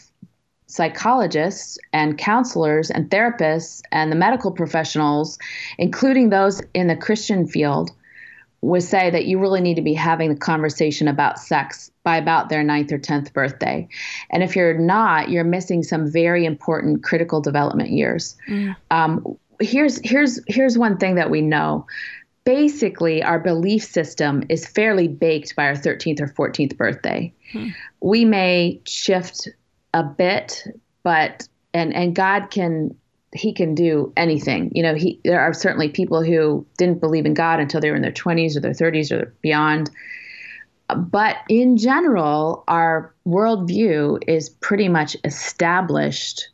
psychologists 0.69 1.79
and 1.93 2.17
counselors 2.17 2.91
and 2.91 3.09
therapists 3.09 3.81
and 3.91 4.11
the 4.11 4.15
medical 4.15 4.51
professionals, 4.51 5.39
including 5.79 6.29
those 6.29 6.61
in 6.75 6.87
the 6.87 6.95
Christian 6.95 7.47
field, 7.47 7.91
would 8.61 8.83
say 8.83 9.09
that 9.09 9.25
you 9.25 9.39
really 9.39 9.61
need 9.61 9.75
to 9.75 9.81
be 9.81 9.93
having 9.93 10.29
the 10.29 10.39
conversation 10.39 11.07
about 11.07 11.39
sex 11.39 11.89
by 12.03 12.17
about 12.17 12.49
their 12.49 12.63
ninth 12.63 12.91
or 12.91 12.99
10th 12.99 13.33
birthday. 13.33 13.87
And 14.29 14.43
if 14.43 14.55
you're 14.55 14.77
not, 14.77 15.29
you're 15.29 15.43
missing 15.43 15.81
some 15.81 16.11
very 16.11 16.45
important 16.45 17.03
critical 17.03 17.41
development 17.41 17.91
years. 17.91 18.35
Mm. 18.47 18.75
Um, 18.91 19.37
here's, 19.59 19.99
here's, 20.03 20.39
here's 20.47 20.77
one 20.77 20.97
thing 20.97 21.15
that 21.15 21.29
we 21.29 21.41
know 21.41 21.87
basically 22.43 23.23
our 23.23 23.39
belief 23.39 23.83
system 23.83 24.43
is 24.49 24.65
fairly 24.65 25.07
baked 25.07 25.55
by 25.55 25.65
our 25.65 25.75
13th 25.75 26.21
or 26.21 26.49
14th 26.49 26.77
birthday. 26.77 27.33
Hmm. 27.51 27.69
We 28.01 28.25
may 28.25 28.81
shift 28.85 29.47
a 29.93 30.03
bit, 30.03 30.63
but 31.03 31.47
and 31.73 31.93
and 31.93 32.15
God 32.15 32.49
can 32.51 32.95
he 33.33 33.53
can 33.53 33.75
do 33.75 34.11
anything. 34.17 34.71
You 34.73 34.83
know, 34.83 34.95
he 34.95 35.19
there 35.23 35.41
are 35.41 35.53
certainly 35.53 35.89
people 35.89 36.23
who 36.23 36.65
didn't 36.77 36.99
believe 36.99 37.25
in 37.25 37.33
God 37.33 37.59
until 37.59 37.81
they 37.81 37.89
were 37.89 37.95
in 37.95 38.01
their 38.01 38.11
20s 38.11 38.55
or 38.55 38.59
their 38.59 38.71
30s 38.71 39.11
or 39.11 39.33
beyond. 39.41 39.91
But 40.95 41.37
in 41.49 41.77
general, 41.77 42.63
our 42.67 43.13
worldview 43.27 44.23
is 44.27 44.49
pretty 44.49 44.89
much 44.89 45.15
established 45.23 46.49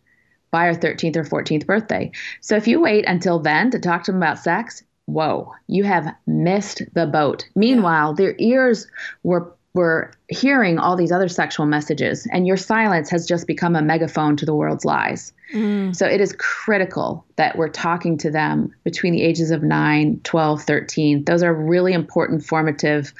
by 0.52 0.68
our 0.68 0.74
13th 0.74 1.16
or 1.16 1.24
14th 1.24 1.66
birthday. 1.66 2.12
So 2.42 2.56
if 2.56 2.68
you 2.68 2.82
wait 2.82 3.06
until 3.08 3.40
then 3.40 3.72
to 3.72 3.80
talk 3.80 4.04
to 4.04 4.12
them 4.12 4.22
about 4.22 4.40
sex, 4.40 4.84
whoa, 5.06 5.54
you 5.68 5.84
have 5.84 6.14
missed 6.26 6.82
the 6.94 7.06
boat. 7.06 7.48
Meanwhile, 7.56 8.14
their 8.14 8.36
ears 8.38 8.88
were 9.24 9.52
were 9.74 10.14
hearing 10.30 10.80
all 10.80 10.96
these 10.96 11.12
other 11.12 11.28
sexual 11.28 11.66
messages, 11.66 12.26
and 12.32 12.48
your 12.48 12.56
silence 12.56 13.10
has 13.10 13.28
just 13.28 13.46
become 13.46 13.76
a 13.76 13.82
megaphone 13.82 14.38
to 14.38 14.46
the 14.46 14.56
world's 14.56 14.86
lies. 14.86 15.34
Mm. 15.54 15.94
So 15.94 16.08
it 16.08 16.22
is 16.22 16.34
critical 16.40 17.26
that 17.36 17.58
we're 17.58 17.70
talking 17.70 18.18
to 18.20 18.32
them 18.32 18.74
between 18.86 19.12
the 19.12 19.22
ages 19.22 19.52
of 19.52 19.64
9, 19.64 20.22
12, 20.24 20.64
13. 20.64 21.26
Those 21.26 21.44
are 21.44 21.54
really 21.54 21.92
important 21.92 22.46
formative 22.46 23.14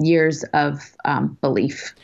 years 0.00 0.44
of 0.54 0.96
um, 1.04 1.36
belief. 1.42 1.94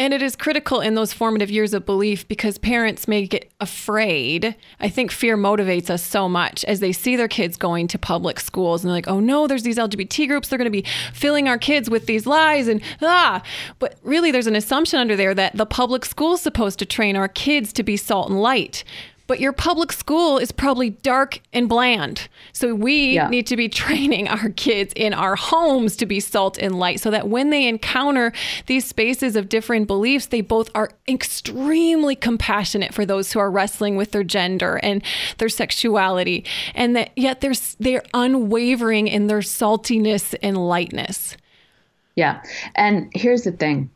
And 0.00 0.14
it 0.14 0.22
is 0.22 0.36
critical 0.36 0.80
in 0.80 0.94
those 0.94 1.12
formative 1.12 1.50
years 1.50 1.74
of 1.74 1.84
belief 1.84 2.28
because 2.28 2.56
parents 2.56 3.08
may 3.08 3.26
get 3.26 3.50
afraid. 3.60 4.54
I 4.78 4.88
think 4.88 5.10
fear 5.10 5.36
motivates 5.36 5.90
us 5.90 6.06
so 6.06 6.28
much 6.28 6.64
as 6.66 6.78
they 6.78 6.92
see 6.92 7.16
their 7.16 7.26
kids 7.26 7.56
going 7.56 7.88
to 7.88 7.98
public 7.98 8.38
schools 8.38 8.84
and 8.84 8.88
they're 8.88 8.96
like, 8.96 9.08
oh 9.08 9.18
no, 9.18 9.48
there's 9.48 9.64
these 9.64 9.76
LGBT 9.76 10.28
groups. 10.28 10.48
They're 10.48 10.58
going 10.58 10.66
to 10.66 10.70
be 10.70 10.88
filling 11.12 11.48
our 11.48 11.58
kids 11.58 11.90
with 11.90 12.06
these 12.06 12.26
lies 12.26 12.68
and 12.68 12.80
ah. 13.02 13.42
But 13.80 13.98
really, 14.04 14.30
there's 14.30 14.46
an 14.46 14.54
assumption 14.54 15.00
under 15.00 15.16
there 15.16 15.34
that 15.34 15.56
the 15.56 15.66
public 15.66 16.04
school 16.04 16.34
is 16.34 16.42
supposed 16.42 16.78
to 16.78 16.86
train 16.86 17.16
our 17.16 17.28
kids 17.28 17.72
to 17.72 17.82
be 17.82 17.96
salt 17.96 18.30
and 18.30 18.40
light 18.40 18.84
but 19.28 19.38
your 19.38 19.52
public 19.52 19.92
school 19.92 20.38
is 20.38 20.50
probably 20.50 20.90
dark 20.90 21.40
and 21.52 21.68
bland. 21.68 22.28
So 22.52 22.74
we 22.74 23.14
yeah. 23.14 23.28
need 23.28 23.46
to 23.46 23.56
be 23.56 23.68
training 23.68 24.26
our 24.26 24.48
kids 24.50 24.92
in 24.96 25.14
our 25.14 25.36
homes 25.36 25.94
to 25.96 26.06
be 26.06 26.18
salt 26.18 26.58
and 26.58 26.78
light 26.78 26.98
so 26.98 27.10
that 27.12 27.28
when 27.28 27.50
they 27.50 27.68
encounter 27.68 28.32
these 28.66 28.84
spaces 28.84 29.36
of 29.36 29.48
different 29.48 29.86
beliefs, 29.86 30.26
they 30.26 30.40
both 30.40 30.70
are 30.74 30.90
extremely 31.06 32.16
compassionate 32.16 32.92
for 32.92 33.06
those 33.06 33.32
who 33.32 33.38
are 33.38 33.50
wrestling 33.50 33.96
with 33.96 34.10
their 34.10 34.24
gender 34.24 34.80
and 34.82 35.04
their 35.36 35.48
sexuality 35.48 36.44
and 36.74 36.96
that 36.96 37.10
yet 37.14 37.40
they're 37.40 37.52
they're 37.78 38.04
unwavering 38.14 39.06
in 39.06 39.26
their 39.26 39.40
saltiness 39.40 40.34
and 40.42 40.56
lightness. 40.56 41.36
Yeah. 42.16 42.42
And 42.74 43.10
here's 43.14 43.42
the 43.42 43.52
thing 43.52 43.90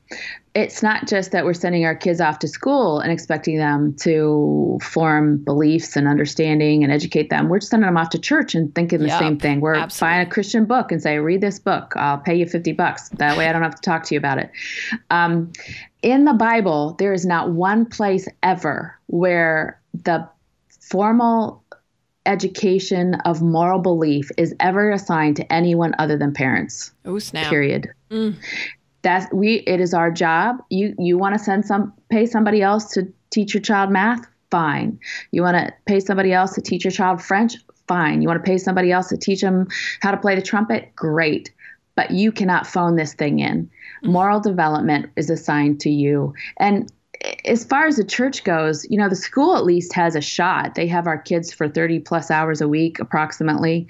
it's 0.55 0.83
not 0.83 1.09
just 1.09 1.33
that 1.33 1.47
we're 1.47 1.55
sending 1.55 1.87
our 1.87 1.95
kids 1.95 2.21
off 2.21 2.39
to 2.41 2.49
school 2.49 3.01
and 3.01 3.11
expecting 3.11 3.57
them 3.57 3.95
to 3.95 4.79
form 4.83 5.39
beliefs 5.39 5.97
and 5.97 6.07
understanding 6.07 6.85
and 6.85 6.93
educate 6.93 7.31
them. 7.31 7.49
We're 7.49 7.61
sending 7.61 7.87
them 7.87 7.97
off 7.97 8.11
to 8.11 8.19
church 8.19 8.55
and 8.55 8.75
thinking 8.75 8.99
the 8.99 9.07
yep, 9.07 9.19
same 9.19 9.39
thing. 9.39 9.61
We're 9.61 9.75
absolutely. 9.75 10.13
buying 10.13 10.27
a 10.27 10.31
Christian 10.31 10.65
book 10.67 10.93
and 10.93 11.03
say, 11.03 11.19
read 11.19 11.41
this 11.41 11.59
book. 11.59 11.95
I'll 11.97 12.19
pay 12.19 12.35
you 12.35 12.47
50 12.47 12.73
bucks. 12.73 13.09
That 13.11 13.39
way 13.39 13.49
I 13.49 13.53
don't 13.53 13.63
have 13.63 13.77
to 13.77 13.81
talk 13.81 14.05
to 14.05 14.15
you 14.15 14.19
about 14.19 14.39
it. 14.39 14.51
Um, 15.11 15.53
in 16.03 16.27
the 16.27 16.35
Bible, 16.35 16.97
there 16.99 17.15
is 17.15 17.25
not 17.25 17.51
one 17.53 17.87
place 17.87 18.29
ever 18.43 18.99
where 19.07 19.81
the 19.95 20.29
formal 20.81 21.65
education 22.27 23.15
of 23.25 23.41
moral 23.41 23.79
belief 23.79 24.31
is 24.37 24.55
ever 24.61 24.91
assigned 24.91 25.37
to 25.37 25.51
anyone 25.51 25.95
other 25.99 26.19
than 26.19 26.35
parents. 26.35 26.93
Oh, 27.07 27.19
snap. 27.19 27.49
Period. 27.49 27.89
Mm 28.11 28.37
that's 29.03 29.33
we 29.33 29.57
it 29.57 29.81
is 29.81 29.95
our 29.95 30.11
job. 30.11 30.63
You 30.71 30.95
you 30.99 31.19
want 31.19 31.35
to 31.35 31.39
send 31.39 31.67
some 31.67 31.93
pay 32.09 32.27
somebody 32.27 32.63
else 32.63 32.93
to 32.95 33.13
teach 33.31 33.55
your 33.55 33.61
child 33.61 33.91
math? 33.91 34.25
Fine. 34.51 34.99
You 35.31 35.43
want 35.43 35.57
to 35.57 35.73
pay 35.87 36.01
somebody 36.01 36.33
else 36.33 36.55
to 36.55 36.61
teach 36.61 36.85
your 36.85 36.93
child 36.93 37.23
french? 37.23 37.57
Fine. 37.89 38.23
You 38.23 38.29
want 38.29 38.45
to 38.45 38.49
pay 38.49 38.59
somebody 38.59 38.93
else 38.93 39.09
to 39.09 39.17
teach 39.17 39.41
them 39.41 39.69
how 40.01 40.11
to 40.11 40.17
play 40.17 40.35
the 40.35 40.43
trumpet? 40.43 40.95
Great. 40.95 41.53
But 41.95 42.11
you 42.11 42.33
cannot 42.33 42.67
phone 42.67 42.97
this 42.97 43.15
thing 43.15 43.41
in. 43.41 43.71
Moral 44.03 44.41
development 44.41 45.11
is 45.17 45.31
assigned 45.31 45.81
to 45.81 45.91
you. 45.91 46.35
And 46.59 46.91
as 47.45 47.65
far 47.65 47.87
as 47.87 47.97
the 47.97 48.05
church 48.05 48.45
goes, 48.45 48.87
you 48.91 48.99
know, 48.99 49.09
the 49.09 49.17
school 49.17 49.57
at 49.57 49.65
least 49.65 49.95
has 49.95 50.15
a 50.15 50.21
shot. 50.21 50.75
They 50.75 50.87
have 50.89 51.07
our 51.07 51.19
kids 51.19 51.53
for 51.53 51.69
30 51.69 52.01
plus 52.01 52.31
hours 52.31 52.61
a 52.61 52.69
week, 52.69 52.99
approximately. 52.99 53.89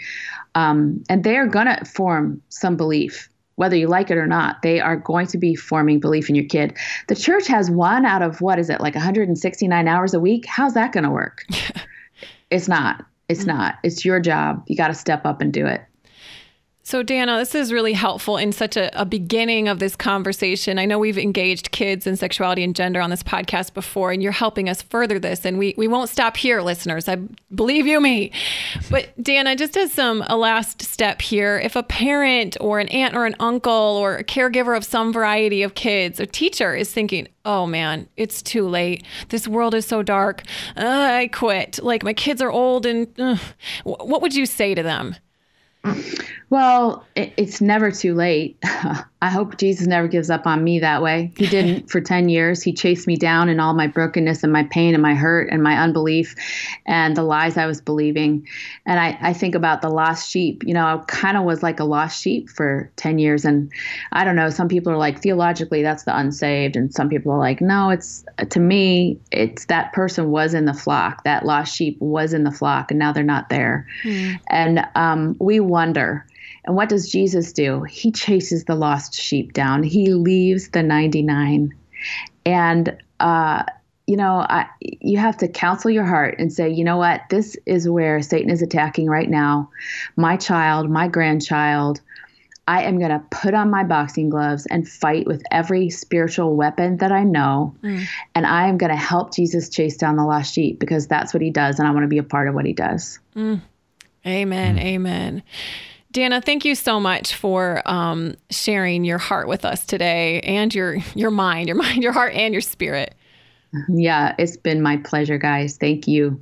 Um, 0.54 1.02
and 1.08 1.24
they 1.24 1.36
are 1.36 1.46
going 1.46 1.66
to 1.66 1.84
form 1.84 2.42
some 2.48 2.76
belief 2.76 3.28
whether 3.56 3.76
you 3.76 3.86
like 3.86 4.10
it 4.10 4.16
or 4.16 4.26
not, 4.26 4.62
they 4.62 4.80
are 4.80 4.96
going 4.96 5.26
to 5.28 5.38
be 5.38 5.54
forming 5.54 6.00
belief 6.00 6.28
in 6.28 6.34
your 6.34 6.46
kid. 6.46 6.76
The 7.08 7.14
church 7.14 7.46
has 7.48 7.70
one 7.70 8.06
out 8.06 8.22
of 8.22 8.40
what 8.40 8.58
is 8.58 8.70
it, 8.70 8.80
like 8.80 8.94
169 8.94 9.88
hours 9.88 10.14
a 10.14 10.20
week? 10.20 10.46
How's 10.46 10.74
that 10.74 10.92
going 10.92 11.04
to 11.04 11.10
work? 11.10 11.44
it's 12.50 12.68
not. 12.68 13.04
It's 13.28 13.40
mm-hmm. 13.40 13.56
not. 13.58 13.78
It's 13.82 14.04
your 14.04 14.20
job. 14.20 14.64
You 14.66 14.76
got 14.76 14.88
to 14.88 14.94
step 14.94 15.26
up 15.26 15.40
and 15.40 15.52
do 15.52 15.66
it. 15.66 15.82
So, 16.84 17.04
Dannah, 17.04 17.38
this 17.38 17.54
is 17.54 17.72
really 17.72 17.92
helpful 17.92 18.36
in 18.36 18.50
such 18.50 18.76
a, 18.76 19.00
a, 19.00 19.04
beginning 19.04 19.68
of 19.68 19.78
this 19.78 19.94
conversation. 19.94 20.80
I 20.80 20.84
know 20.84 20.98
we've 20.98 21.16
engaged 21.16 21.70
kids 21.70 22.08
in 22.08 22.16
sexuality 22.16 22.64
and 22.64 22.74
gender 22.74 23.00
on 23.00 23.08
this 23.08 23.22
podcast 23.22 23.72
before, 23.72 24.10
and 24.10 24.20
you're 24.20 24.32
helping 24.32 24.68
us 24.68 24.82
further 24.82 25.20
this. 25.20 25.44
And 25.44 25.58
we, 25.58 25.74
we 25.78 25.86
won't 25.86 26.10
stop 26.10 26.36
here, 26.36 26.60
listeners. 26.60 27.08
I 27.08 27.18
believe 27.54 27.86
you 27.86 28.00
me. 28.00 28.32
But, 28.90 29.16
Dannah, 29.16 29.56
just 29.56 29.76
as 29.76 29.92
some 29.92 30.24
a 30.26 30.36
last 30.36 30.82
step 30.82 31.22
here, 31.22 31.56
if 31.60 31.76
a 31.76 31.84
parent 31.84 32.56
or 32.60 32.80
an 32.80 32.88
aunt 32.88 33.14
or 33.14 33.26
an 33.26 33.36
uncle 33.38 33.72
or 33.72 34.16
a 34.16 34.24
caregiver 34.24 34.76
of 34.76 34.84
some 34.84 35.12
variety 35.12 35.62
of 35.62 35.74
kids 35.74 36.18
a 36.18 36.26
teacher 36.26 36.74
is 36.74 36.92
thinking, 36.92 37.28
oh 37.44 37.64
man, 37.64 38.08
it's 38.16 38.42
too 38.42 38.66
late. 38.66 39.04
This 39.28 39.46
world 39.46 39.74
is 39.74 39.86
so 39.86 40.02
dark. 40.02 40.42
Uh, 40.76 40.82
I 40.82 41.28
quit. 41.28 41.78
Like 41.80 42.02
my 42.02 42.12
kids 42.12 42.42
are 42.42 42.50
old, 42.50 42.86
and 42.86 43.08
uh, 43.20 43.36
what 43.84 44.20
would 44.20 44.34
you 44.34 44.46
say 44.46 44.74
to 44.74 44.82
them? 44.82 45.14
Well, 46.52 47.06
it, 47.16 47.32
it's 47.38 47.62
never 47.62 47.90
too 47.90 48.14
late. 48.14 48.58
I 49.22 49.30
hope 49.30 49.56
Jesus 49.56 49.86
never 49.86 50.08
gives 50.08 50.30
up 50.30 50.48
on 50.48 50.64
me 50.64 50.80
that 50.80 51.00
way. 51.00 51.32
He 51.36 51.46
didn't 51.46 51.88
for 51.90 52.00
10 52.00 52.28
years. 52.28 52.60
He 52.60 52.72
chased 52.72 53.06
me 53.06 53.16
down 53.16 53.48
in 53.48 53.60
all 53.60 53.72
my 53.72 53.86
brokenness 53.86 54.42
and 54.42 54.52
my 54.52 54.64
pain 54.64 54.94
and 54.94 55.02
my 55.02 55.14
hurt 55.14 55.48
and 55.50 55.62
my 55.62 55.78
unbelief 55.78 56.34
and 56.84 57.16
the 57.16 57.22
lies 57.22 57.56
I 57.56 57.66
was 57.66 57.80
believing. 57.80 58.48
And 58.84 58.98
I, 58.98 59.16
I 59.22 59.32
think 59.32 59.54
about 59.54 59.80
the 59.80 59.88
lost 59.88 60.28
sheep. 60.28 60.64
You 60.66 60.74
know, 60.74 60.84
I 60.84 60.98
kind 61.06 61.36
of 61.36 61.44
was 61.44 61.62
like 61.62 61.78
a 61.78 61.84
lost 61.84 62.20
sheep 62.20 62.50
for 62.50 62.90
10 62.96 63.20
years. 63.20 63.44
And 63.44 63.70
I 64.10 64.24
don't 64.24 64.36
know, 64.36 64.50
some 64.50 64.68
people 64.68 64.92
are 64.92 64.98
like, 64.98 65.22
theologically, 65.22 65.82
that's 65.82 66.02
the 66.02 66.14
unsaved. 66.14 66.74
And 66.74 66.92
some 66.92 67.08
people 67.08 67.30
are 67.30 67.38
like, 67.38 67.60
no, 67.60 67.90
it's 67.90 68.24
to 68.50 68.58
me, 68.58 69.20
it's 69.30 69.66
that 69.66 69.92
person 69.92 70.32
was 70.32 70.52
in 70.52 70.64
the 70.64 70.74
flock. 70.74 71.22
That 71.22 71.46
lost 71.46 71.74
sheep 71.74 71.96
was 72.00 72.34
in 72.34 72.42
the 72.42 72.50
flock 72.50 72.90
and 72.90 72.98
now 72.98 73.12
they're 73.12 73.22
not 73.22 73.48
there. 73.48 73.86
Mm. 74.02 74.40
And 74.48 74.84
um, 74.96 75.36
we 75.38 75.60
wonder 75.72 76.26
and 76.64 76.76
what 76.76 76.88
does 76.88 77.10
Jesus 77.10 77.52
do? 77.52 77.82
He 77.82 78.12
chases 78.12 78.64
the 78.64 78.74
lost 78.74 79.14
sheep 79.14 79.52
down. 79.52 79.82
He 79.82 80.14
leaves 80.14 80.68
the 80.68 80.82
99. 80.82 81.74
And, 82.46 82.96
uh, 83.18 83.64
you 84.06 84.16
know, 84.16 84.36
I, 84.48 84.66
you 84.80 85.18
have 85.18 85.36
to 85.38 85.48
counsel 85.48 85.90
your 85.90 86.04
heart 86.04 86.36
and 86.38 86.52
say, 86.52 86.70
you 86.70 86.84
know 86.84 86.98
what? 86.98 87.22
This 87.30 87.56
is 87.66 87.88
where 87.88 88.20
Satan 88.22 88.50
is 88.50 88.62
attacking 88.62 89.06
right 89.06 89.28
now. 89.28 89.70
My 90.16 90.36
child, 90.36 90.90
my 90.90 91.08
grandchild. 91.08 92.00
I 92.68 92.84
am 92.84 92.98
going 93.00 93.10
to 93.10 93.22
put 93.30 93.54
on 93.54 93.70
my 93.70 93.82
boxing 93.82 94.30
gloves 94.30 94.66
and 94.66 94.88
fight 94.88 95.26
with 95.26 95.42
every 95.50 95.90
spiritual 95.90 96.54
weapon 96.54 96.98
that 96.98 97.10
I 97.10 97.24
know. 97.24 97.74
Mm. 97.82 98.06
And 98.36 98.46
I 98.46 98.68
am 98.68 98.78
going 98.78 98.92
to 98.92 98.96
help 98.96 99.34
Jesus 99.34 99.68
chase 99.68 99.96
down 99.96 100.14
the 100.14 100.24
lost 100.24 100.54
sheep 100.54 100.78
because 100.78 101.08
that's 101.08 101.34
what 101.34 101.42
he 101.42 101.50
does. 101.50 101.80
And 101.80 101.88
I 101.88 101.90
want 101.90 102.04
to 102.04 102.08
be 102.08 102.18
a 102.18 102.22
part 102.22 102.46
of 102.46 102.54
what 102.54 102.64
he 102.64 102.72
does. 102.72 103.18
Mm. 103.34 103.62
Amen. 104.26 104.76
Mm. 104.76 104.82
Amen. 104.82 105.42
Dannah, 106.12 106.44
thank 106.44 106.64
you 106.64 106.74
so 106.74 107.00
much 107.00 107.34
for 107.34 107.82
um, 107.86 108.34
sharing 108.50 109.04
your 109.04 109.18
heart 109.18 109.48
with 109.48 109.64
us 109.64 109.86
today 109.86 110.40
and 110.40 110.74
your 110.74 110.96
your 111.14 111.30
mind, 111.30 111.68
your 111.68 111.76
mind, 111.82 112.02
your 112.02 112.12
heart, 112.12 112.34
and 112.34 112.54
your 112.54 112.60
spirit. 112.60 113.14
Yeah, 113.88 114.34
it's 114.38 114.56
been 114.56 114.82
my 114.82 114.98
pleasure, 114.98 115.38
guys. 115.38 115.78
Thank 115.78 116.06
you. 116.06 116.40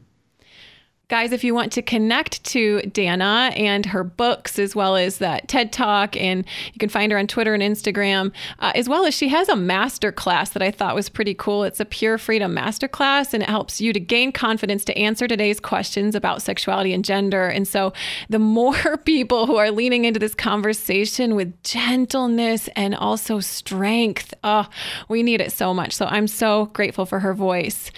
Guys, 1.11 1.33
if 1.33 1.42
you 1.42 1.57
want 1.57 1.73
to 1.73 1.83
connect 1.83 2.44
to 2.44 2.79
Dannah 2.83 3.53
and 3.59 3.85
her 3.87 4.05
books, 4.05 4.61
as 4.61 4.77
well 4.77 4.94
as 4.94 5.18
that 5.18 5.49
TED 5.49 5.73
Talk, 5.73 6.16
and 6.16 6.44
you 6.73 6.79
can 6.79 6.88
find 6.88 7.11
her 7.11 7.18
on 7.18 7.27
Twitter 7.27 7.53
and 7.53 7.64
Instagram, 7.64 8.31
uh, 8.61 8.70
as 8.77 8.88
well 8.88 9.05
as 9.05 9.12
she 9.12 9.27
has 9.27 9.49
a 9.49 9.57
master 9.57 10.12
class 10.12 10.51
that 10.51 10.62
I 10.62 10.70
thought 10.70 10.94
was 10.94 11.09
pretty 11.09 11.35
cool. 11.35 11.64
It's 11.64 11.81
a 11.81 11.85
Pure 11.85 12.18
Freedom 12.18 12.55
Master 12.55 12.87
Class, 12.87 13.35
and 13.35 13.42
it 13.42 13.49
helps 13.49 13.81
you 13.81 13.92
to 13.92 13.99
gain 13.99 14.31
confidence 14.31 14.85
to 14.85 14.96
answer 14.96 15.27
today's 15.27 15.59
questions 15.59 16.14
about 16.14 16.42
sexuality 16.42 16.92
and 16.92 17.05
gender. 17.05 17.49
And 17.49 17.66
so, 17.66 17.92
the 18.29 18.38
more 18.38 18.96
people 19.05 19.49
who 19.49 19.57
are 19.57 19.73
leaning 19.73 20.05
into 20.05 20.20
this 20.20 20.37
conversation 20.37 21.35
with 21.35 21.61
gentleness 21.64 22.68
and 22.77 22.94
also 22.94 23.40
strength, 23.40 24.33
oh, 24.44 24.68
we 25.09 25.25
need 25.25 25.40
it 25.40 25.51
so 25.51 25.75
much. 25.75 25.92
So, 25.92 26.07
I'm 26.07 26.29
so 26.29 26.66
grateful 26.66 27.05
for 27.05 27.18
her 27.18 27.35
voice. 27.35 27.90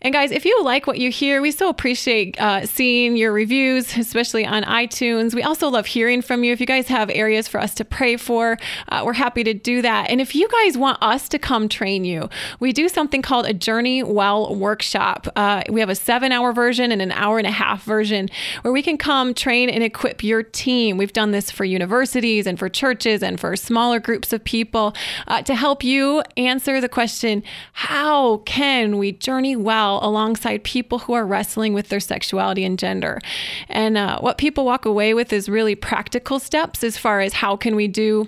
And 0.00 0.14
guys, 0.14 0.30
if 0.30 0.44
you 0.44 0.62
like 0.62 0.86
what 0.86 0.98
you 0.98 1.10
hear, 1.10 1.42
we 1.42 1.50
so 1.50 1.68
appreciate 1.68 2.40
uh, 2.40 2.66
seeing 2.66 3.16
your 3.16 3.32
reviews, 3.32 3.96
especially 3.96 4.46
on 4.46 4.62
iTunes. 4.62 5.34
We 5.34 5.42
also 5.42 5.68
love 5.68 5.86
hearing 5.86 6.22
from 6.22 6.44
you. 6.44 6.52
If 6.52 6.60
you 6.60 6.66
guys 6.66 6.86
have 6.86 7.10
areas 7.10 7.48
for 7.48 7.58
us 7.58 7.74
to 7.74 7.84
pray 7.84 8.16
for, 8.16 8.58
uh, 8.90 9.02
we're 9.04 9.14
happy 9.14 9.42
to 9.42 9.54
do 9.54 9.82
that. 9.82 10.08
And 10.08 10.20
if 10.20 10.36
you 10.36 10.48
guys 10.48 10.78
want 10.78 11.02
us 11.02 11.28
to 11.30 11.38
come 11.38 11.68
train 11.68 12.04
you, 12.04 12.30
we 12.60 12.72
do 12.72 12.88
something 12.88 13.22
called 13.22 13.46
a 13.46 13.52
Journey 13.52 14.04
Well 14.04 14.54
workshop. 14.54 15.26
Uh, 15.34 15.64
we 15.68 15.80
have 15.80 15.90
a 15.90 15.96
seven 15.96 16.30
hour 16.30 16.52
version 16.52 16.92
and 16.92 17.02
an 17.02 17.10
hour 17.10 17.38
and 17.38 17.46
a 17.46 17.50
half 17.50 17.82
version 17.82 18.28
where 18.62 18.72
we 18.72 18.82
can 18.82 18.98
come 18.98 19.34
train 19.34 19.68
and 19.68 19.82
equip 19.82 20.22
your 20.22 20.44
team. 20.44 20.96
We've 20.96 21.12
done 21.12 21.32
this 21.32 21.50
for 21.50 21.64
universities 21.64 22.46
and 22.46 22.56
for 22.56 22.68
churches 22.68 23.20
and 23.20 23.40
for 23.40 23.56
smaller 23.56 23.98
groups 23.98 24.32
of 24.32 24.44
people 24.44 24.94
uh, 25.26 25.42
to 25.42 25.56
help 25.56 25.82
you 25.82 26.22
answer 26.36 26.80
the 26.80 26.88
question 26.88 27.42
how 27.72 28.38
can 28.38 28.96
we 28.98 29.10
journey 29.10 29.56
well? 29.56 29.87
Well 29.88 30.00
alongside 30.02 30.64
people 30.64 30.98
who 30.98 31.14
are 31.14 31.24
wrestling 31.24 31.72
with 31.72 31.88
their 31.88 32.00
sexuality 32.00 32.62
and 32.62 32.78
gender. 32.78 33.20
And 33.68 33.96
uh, 33.96 34.18
what 34.20 34.36
people 34.36 34.66
walk 34.66 34.84
away 34.84 35.14
with 35.14 35.32
is 35.32 35.48
really 35.48 35.74
practical 35.74 36.38
steps 36.38 36.84
as 36.84 36.98
far 36.98 37.20
as 37.20 37.32
how 37.32 37.56
can 37.56 37.74
we 37.74 37.88
do 37.88 38.26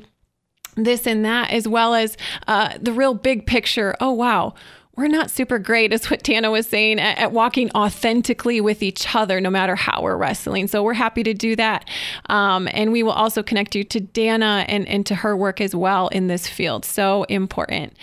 this 0.75 1.07
and 1.07 1.23
that, 1.25 1.51
as 1.51 1.69
well 1.69 1.95
as 1.95 2.17
uh, 2.49 2.79
the 2.81 2.93
real 2.93 3.13
big 3.13 3.47
picture. 3.47 3.95
Oh, 4.01 4.13
wow 4.13 4.55
we're 4.97 5.07
not 5.07 5.31
super 5.31 5.59
great, 5.59 5.95
as 5.95 6.11
what 6.11 6.23
Dannah 6.23 6.53
was 6.53 6.67
saying, 6.67 7.01
at, 7.01 7.17
at, 7.17 7.33
walking 7.33 7.71
authentically 7.71 8.61
with 8.61 8.83
each 8.83 9.15
other, 9.15 9.41
no 9.41 9.49
matter 9.49 9.75
how 9.75 10.03
we're 10.03 10.17
wrestling. 10.17 10.67
So 10.67 10.83
we're 10.83 10.93
happy 10.93 11.23
to 11.23 11.33
do 11.33 11.57
that. 11.57 11.89
Um, 12.29 12.69
and 12.73 12.93
we 12.93 13.03
will 13.03 13.13
also 13.13 13.43
connect 13.43 13.75
you 13.75 13.83
to 13.85 14.01
Dannah 14.01 14.67
and, 14.69 14.87
and 14.89 15.07
to 15.07 15.15
her 15.15 15.35
work 15.35 15.61
as 15.61 15.75
well 15.75 16.09
in 16.09 16.27
this 16.27 16.49
field. 16.49 16.85
So 16.85 17.23
important. 17.31 17.97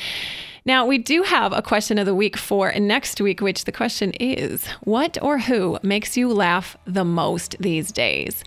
Now, 0.67 0.85
we 0.85 0.97
do 0.97 1.23
have 1.23 1.53
a 1.53 1.61
question 1.61 1.97
of 1.97 2.05
the 2.05 2.13
week 2.13 2.35
for 2.35 2.73
next 2.73 3.21
week, 3.21 3.39
which 3.39 3.63
the 3.63 3.71
question 3.71 4.11
is 4.19 4.67
What 4.83 5.17
or 5.21 5.39
who 5.39 5.79
makes 5.81 6.17
you 6.17 6.27
laugh 6.27 6.75
the 6.83 7.05
most 7.05 7.55
these 7.61 7.89
days? 7.93 8.43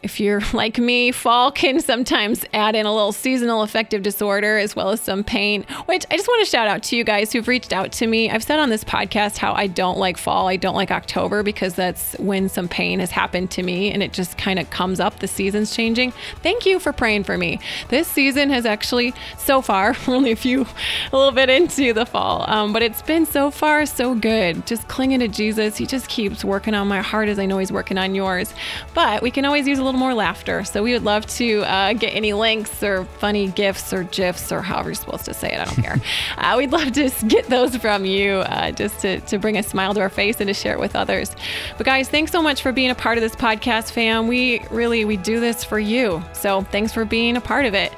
If 0.00 0.20
you're 0.20 0.40
like 0.52 0.78
me, 0.78 1.10
fall 1.10 1.50
can 1.50 1.80
sometimes 1.80 2.44
add 2.54 2.76
in 2.76 2.86
a 2.86 2.94
little 2.94 3.10
seasonal 3.10 3.62
affective 3.62 4.04
disorder 4.04 4.56
as 4.56 4.76
well 4.76 4.90
as 4.90 5.00
some 5.00 5.24
pain, 5.24 5.66
which 5.86 6.06
I 6.12 6.16
just 6.16 6.28
want 6.28 6.44
to 6.44 6.48
shout 6.48 6.68
out 6.68 6.84
to 6.84 6.96
you 6.96 7.02
guys 7.02 7.32
who've 7.32 7.48
reached 7.48 7.72
out 7.72 7.90
to 7.94 8.06
me. 8.06 8.30
I've 8.30 8.44
said 8.44 8.60
on 8.60 8.70
this 8.70 8.84
podcast 8.84 9.38
how 9.38 9.52
I 9.52 9.66
don't 9.66 9.98
like 9.98 10.16
fall, 10.16 10.46
I 10.46 10.54
don't 10.54 10.76
like 10.76 10.92
October 10.92 11.42
because 11.42 11.74
that's 11.74 12.12
when 12.20 12.48
some 12.48 12.68
pain 12.68 13.00
has 13.00 13.10
happened 13.10 13.50
to 13.50 13.64
me 13.64 13.90
and 13.90 14.00
it 14.00 14.12
just 14.12 14.38
kind 14.38 14.60
of 14.60 14.70
comes 14.70 15.00
up. 15.00 15.18
The 15.18 15.26
season's 15.26 15.74
changing. 15.74 16.12
Thank 16.40 16.66
you 16.66 16.78
for 16.78 16.92
praying 16.92 17.24
for 17.24 17.36
me. 17.36 17.58
This 17.88 18.06
season 18.06 18.50
has 18.50 18.64
actually, 18.64 19.12
so 19.38 19.60
far, 19.60 19.96
only 20.06 20.30
a 20.30 20.36
few, 20.36 20.68
a 21.12 21.16
little 21.16 21.32
bit 21.32 21.50
in 21.50 21.63
into 21.64 21.92
the 21.94 22.04
fall. 22.04 22.44
Um, 22.48 22.72
but 22.72 22.82
it's 22.82 23.00
been 23.02 23.24
so 23.24 23.50
far 23.50 23.86
so 23.86 24.14
good. 24.14 24.66
Just 24.66 24.86
clinging 24.88 25.20
to 25.20 25.28
Jesus. 25.28 25.76
He 25.76 25.86
just 25.86 26.08
keeps 26.08 26.44
working 26.44 26.74
on 26.74 26.88
my 26.88 27.00
heart 27.00 27.28
as 27.28 27.38
I 27.38 27.46
know 27.46 27.58
He's 27.58 27.72
working 27.72 27.96
on 27.96 28.14
yours. 28.14 28.52
But 28.92 29.22
we 29.22 29.30
can 29.30 29.44
always 29.44 29.66
use 29.66 29.78
a 29.78 29.82
little 29.82 29.98
more 29.98 30.12
laughter. 30.12 30.64
So 30.64 30.82
we 30.82 30.92
would 30.92 31.04
love 31.04 31.26
to 31.38 31.62
uh, 31.62 31.94
get 31.94 32.08
any 32.08 32.32
links 32.32 32.82
or 32.82 33.04
funny 33.18 33.48
gifs 33.48 33.92
or 33.92 34.04
gifs 34.04 34.52
or 34.52 34.60
however 34.60 34.90
you're 34.90 34.94
supposed 34.94 35.24
to 35.24 35.34
say 35.34 35.52
it. 35.52 35.60
I 35.60 35.64
don't 35.64 35.82
care. 35.82 36.00
uh, 36.38 36.54
we'd 36.58 36.72
love 36.72 36.92
to 36.92 37.10
get 37.26 37.46
those 37.46 37.76
from 37.76 38.04
you 38.04 38.34
uh, 38.34 38.70
just 38.72 39.00
to, 39.00 39.20
to 39.20 39.38
bring 39.38 39.56
a 39.56 39.62
smile 39.62 39.94
to 39.94 40.00
our 40.00 40.10
face 40.10 40.40
and 40.40 40.48
to 40.48 40.54
share 40.54 40.74
it 40.74 40.80
with 40.80 40.94
others. 40.94 41.34
But 41.78 41.86
guys, 41.86 42.08
thanks 42.08 42.30
so 42.30 42.42
much 42.42 42.60
for 42.60 42.72
being 42.72 42.90
a 42.90 42.94
part 42.94 43.16
of 43.16 43.22
this 43.22 43.34
podcast, 43.34 43.92
fam. 43.92 44.28
We 44.28 44.60
really 44.70 45.04
we 45.04 45.16
do 45.16 45.40
this 45.40 45.64
for 45.64 45.78
you. 45.78 46.22
So 46.34 46.62
thanks 46.62 46.92
for 46.92 47.04
being 47.04 47.36
a 47.36 47.40
part 47.40 47.64
of 47.64 47.74
it. 47.74 47.92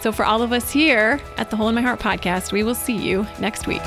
So, 0.00 0.12
for 0.12 0.24
all 0.24 0.42
of 0.42 0.52
us 0.52 0.70
here 0.70 1.20
at 1.36 1.50
the 1.50 1.56
Hole 1.56 1.68
in 1.68 1.74
My 1.74 1.82
Heart 1.82 1.98
podcast, 2.00 2.52
we 2.52 2.62
will 2.62 2.74
see 2.74 2.96
you 2.96 3.26
next 3.40 3.66
week. 3.66 3.82